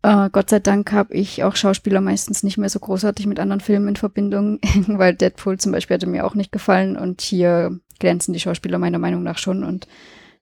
Äh, 0.06 0.30
Gott 0.30 0.50
sei 0.50 0.60
Dank 0.60 0.92
habe 0.92 1.14
ich 1.14 1.42
auch 1.42 1.56
Schauspieler 1.56 2.00
meistens 2.00 2.44
nicht 2.44 2.58
mehr 2.58 2.68
so 2.68 2.78
großartig 2.78 3.26
mit 3.26 3.40
anderen 3.40 3.60
Filmen 3.60 3.88
in 3.88 3.96
Verbindung, 3.96 4.60
weil 4.86 5.16
Deadpool 5.16 5.58
zum 5.58 5.72
Beispiel 5.72 5.94
hatte 5.94 6.06
mir 6.06 6.24
auch 6.24 6.36
nicht 6.36 6.52
gefallen 6.52 6.96
und 6.96 7.22
hier 7.22 7.80
glänzen 7.98 8.32
die 8.32 8.38
Schauspieler 8.38 8.78
meiner 8.78 9.00
Meinung 9.00 9.24
nach 9.24 9.38
schon 9.38 9.64
und 9.64 9.88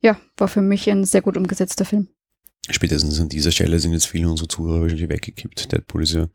ja, 0.01 0.19
war 0.37 0.49
für 0.49 0.61
mich 0.61 0.91
ein 0.91 1.07
sehr 1.07 1.23
gut 1.23 1.39
umgesetzter 1.39 1.87
Film. 1.87 2.09
Spätestens 2.71 3.21
an 3.21 3.29
dieser 3.29 3.53
Stelle 3.53 3.79
sind 3.79 3.93
jetzt 3.93 4.07
viele 4.07 4.29
unserer 4.29 4.49
Zuhörer 4.49 4.83
wahrscheinlich 4.83 5.09
weggekippt. 5.09 5.71
Deadpool 5.71 6.03
ist 6.03 6.15
ja 6.15 6.29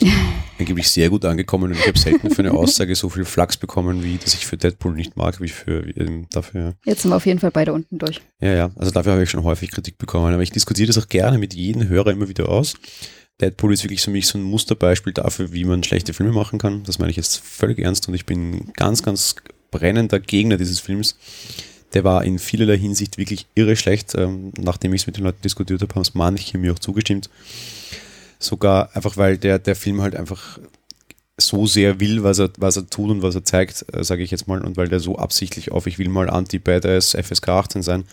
angeblich 0.58 0.88
sehr 0.88 1.10
gut 1.10 1.24
angekommen 1.24 1.72
und 1.72 1.78
ich 1.78 1.86
habe 1.86 1.98
selten 1.98 2.30
für 2.30 2.42
eine 2.42 2.52
Aussage 2.52 2.94
so 2.94 3.08
viel 3.08 3.24
Flachs 3.24 3.56
bekommen, 3.56 4.04
wie 4.04 4.16
dass 4.16 4.34
ich 4.34 4.46
für 4.46 4.56
Deadpool 4.56 4.94
nicht 4.94 5.16
mag, 5.16 5.40
wie 5.40 5.48
für 5.48 5.84
ähm, 5.96 6.26
dafür. 6.30 6.74
Jetzt 6.84 7.02
sind 7.02 7.10
wir 7.10 7.16
auf 7.16 7.26
jeden 7.26 7.40
Fall 7.40 7.50
beide 7.50 7.72
unten 7.72 7.98
durch. 7.98 8.20
Ja, 8.40 8.54
ja, 8.54 8.70
also 8.76 8.92
dafür 8.92 9.12
habe 9.12 9.24
ich 9.24 9.30
schon 9.30 9.42
häufig 9.42 9.72
Kritik 9.72 9.98
bekommen, 9.98 10.32
aber 10.32 10.42
ich 10.42 10.52
diskutiere 10.52 10.86
das 10.86 10.98
auch 10.98 11.08
gerne 11.08 11.38
mit 11.38 11.54
jedem 11.54 11.88
Hörer 11.88 12.12
immer 12.12 12.28
wieder 12.28 12.48
aus. 12.48 12.74
Deadpool 13.40 13.72
ist 13.72 13.82
wirklich 13.82 14.02
für 14.02 14.12
mich 14.12 14.28
so 14.28 14.38
ein 14.38 14.44
Musterbeispiel 14.44 15.12
dafür, 15.12 15.52
wie 15.52 15.64
man 15.64 15.82
schlechte 15.82 16.14
Filme 16.14 16.32
machen 16.32 16.60
kann. 16.60 16.84
Das 16.84 17.00
meine 17.00 17.10
ich 17.10 17.16
jetzt 17.16 17.38
völlig 17.38 17.80
ernst 17.80 18.06
und 18.06 18.14
ich 18.14 18.24
bin 18.24 18.72
ganz, 18.74 19.02
ganz 19.02 19.34
brennender 19.72 20.20
Gegner 20.20 20.58
dieses 20.58 20.78
Films 20.78 21.16
der 21.94 22.04
war 22.04 22.24
in 22.24 22.38
vielerlei 22.38 22.78
Hinsicht 22.78 23.18
wirklich 23.18 23.46
irre 23.54 23.76
schlecht. 23.76 24.14
Ähm, 24.14 24.52
nachdem 24.58 24.92
ich 24.92 25.02
es 25.02 25.06
mit 25.06 25.16
den 25.16 25.24
Leuten 25.24 25.42
diskutiert 25.42 25.82
habe, 25.82 25.94
haben 25.94 26.02
es 26.02 26.14
manche 26.14 26.58
mir 26.58 26.72
auch 26.72 26.78
zugestimmt. 26.78 27.30
Sogar 28.38 28.94
einfach, 28.94 29.16
weil 29.16 29.38
der, 29.38 29.58
der 29.58 29.76
Film 29.76 30.00
halt 30.02 30.16
einfach 30.16 30.58
so 31.38 31.66
sehr 31.66 32.00
will, 32.00 32.22
was 32.22 32.38
er, 32.38 32.50
was 32.58 32.76
er 32.76 32.88
tut 32.88 33.10
und 33.10 33.22
was 33.22 33.34
er 33.34 33.44
zeigt, 33.44 33.84
äh, 33.92 34.04
sage 34.04 34.22
ich 34.22 34.30
jetzt 34.30 34.48
mal, 34.48 34.64
und 34.64 34.76
weil 34.76 34.88
der 34.88 35.00
so 35.00 35.16
absichtlich 35.16 35.72
auf, 35.72 35.86
ich 35.86 35.98
will 35.98 36.08
mal 36.08 36.28
Anti-Badass 36.28 37.16
FSK 37.20 37.48
18 37.48 37.82
sein. 37.82 38.04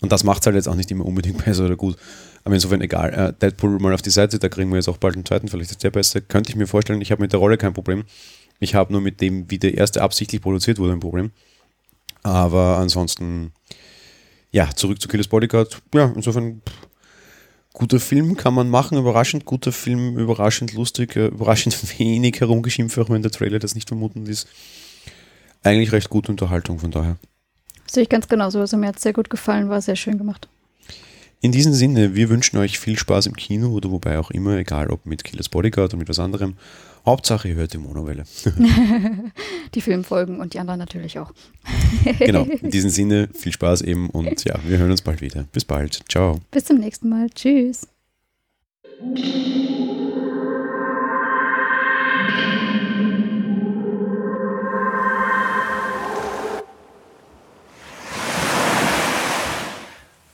Und 0.00 0.12
das 0.12 0.24
macht 0.24 0.42
es 0.42 0.46
halt 0.46 0.56
jetzt 0.56 0.68
auch 0.68 0.74
nicht 0.74 0.90
immer 0.90 1.04
unbedingt 1.04 1.44
besser 1.44 1.66
oder 1.66 1.76
gut. 1.76 1.96
Aber 2.44 2.54
insofern 2.54 2.80
egal. 2.80 3.12
Äh, 3.12 3.32
Deadpool 3.40 3.78
mal 3.78 3.92
auf 3.92 4.02
die 4.02 4.10
Seite, 4.10 4.38
da 4.38 4.48
kriegen 4.48 4.70
wir 4.70 4.76
jetzt 4.76 4.88
auch 4.88 4.96
bald 4.96 5.14
einen 5.14 5.26
zweiten, 5.26 5.48
vielleicht 5.48 5.70
ist 5.70 5.82
der 5.84 5.90
beste. 5.90 6.20
Könnte 6.22 6.50
ich 6.50 6.56
mir 6.56 6.66
vorstellen, 6.66 7.00
ich 7.00 7.12
habe 7.12 7.22
mit 7.22 7.32
der 7.32 7.40
Rolle 7.40 7.58
kein 7.58 7.74
Problem. 7.74 8.04
Ich 8.60 8.74
habe 8.74 8.92
nur 8.92 9.00
mit 9.00 9.20
dem, 9.20 9.50
wie 9.50 9.58
der 9.58 9.76
erste 9.76 10.02
absichtlich 10.02 10.40
produziert 10.40 10.78
wurde, 10.78 10.92
ein 10.92 11.00
Problem. 11.00 11.30
Aber 12.22 12.78
ansonsten, 12.78 13.52
ja, 14.50 14.68
zurück 14.74 15.00
zu 15.00 15.08
Killers 15.08 15.28
Bodyguard. 15.28 15.80
Ja, 15.94 16.12
insofern, 16.14 16.62
guter 17.72 18.00
Film 18.00 18.36
kann 18.36 18.54
man 18.54 18.68
machen, 18.68 18.98
überraschend 18.98 19.44
guter 19.44 19.72
Film, 19.72 20.18
überraschend 20.18 20.72
lustig, 20.74 21.16
äh, 21.16 21.26
überraschend 21.26 21.76
wenig 21.98 22.40
herumgeschimpft, 22.40 22.98
auch 22.98 23.10
wenn 23.10 23.22
der 23.22 23.30
Trailer 23.30 23.58
das 23.58 23.74
nicht 23.74 23.88
vermuten 23.88 24.26
ist. 24.26 24.48
Eigentlich 25.62 25.92
recht 25.92 26.10
gute 26.10 26.32
Unterhaltung 26.32 26.78
von 26.78 26.90
daher. 26.90 27.16
Sehe 27.86 28.04
ich 28.04 28.08
ganz 28.08 28.28
genauso. 28.28 28.60
Also 28.60 28.76
mir 28.76 28.88
hat 28.88 28.96
es 28.96 29.02
sehr 29.02 29.12
gut 29.12 29.30
gefallen, 29.30 29.68
war 29.68 29.82
sehr 29.82 29.96
schön 29.96 30.16
gemacht. 30.16 30.48
In 31.42 31.52
diesem 31.52 31.72
Sinne, 31.72 32.14
wir 32.14 32.28
wünschen 32.28 32.58
euch 32.58 32.78
viel 32.78 32.98
Spaß 32.98 33.26
im 33.26 33.34
Kino 33.34 33.70
oder 33.70 33.90
wobei 33.90 34.18
auch 34.18 34.30
immer, 34.30 34.58
egal 34.58 34.90
ob 34.90 35.06
mit 35.06 35.24
Killers 35.24 35.48
Bodyguard 35.48 35.92
oder 35.92 35.98
mit 35.98 36.08
was 36.08 36.18
anderem. 36.18 36.54
Hauptsache, 37.06 37.48
ihr 37.48 37.54
hört 37.54 37.72
die 37.72 37.78
Monowelle. 37.78 38.24
die 39.74 39.80
Filmfolgen 39.80 40.38
und 40.38 40.52
die 40.52 40.58
anderen 40.58 40.78
natürlich 40.78 41.18
auch. 41.18 41.32
genau, 42.18 42.44
in 42.44 42.70
diesem 42.70 42.90
Sinne, 42.90 43.28
viel 43.32 43.52
Spaß 43.52 43.80
eben 43.82 44.10
und 44.10 44.44
ja, 44.44 44.56
wir 44.66 44.76
hören 44.76 44.90
uns 44.90 45.00
bald 45.00 45.22
wieder. 45.22 45.44
Bis 45.52 45.64
bald. 45.64 46.00
Ciao. 46.10 46.40
Bis 46.50 46.66
zum 46.66 46.76
nächsten 46.76 47.08
Mal. 47.08 47.30
Tschüss. 47.30 47.88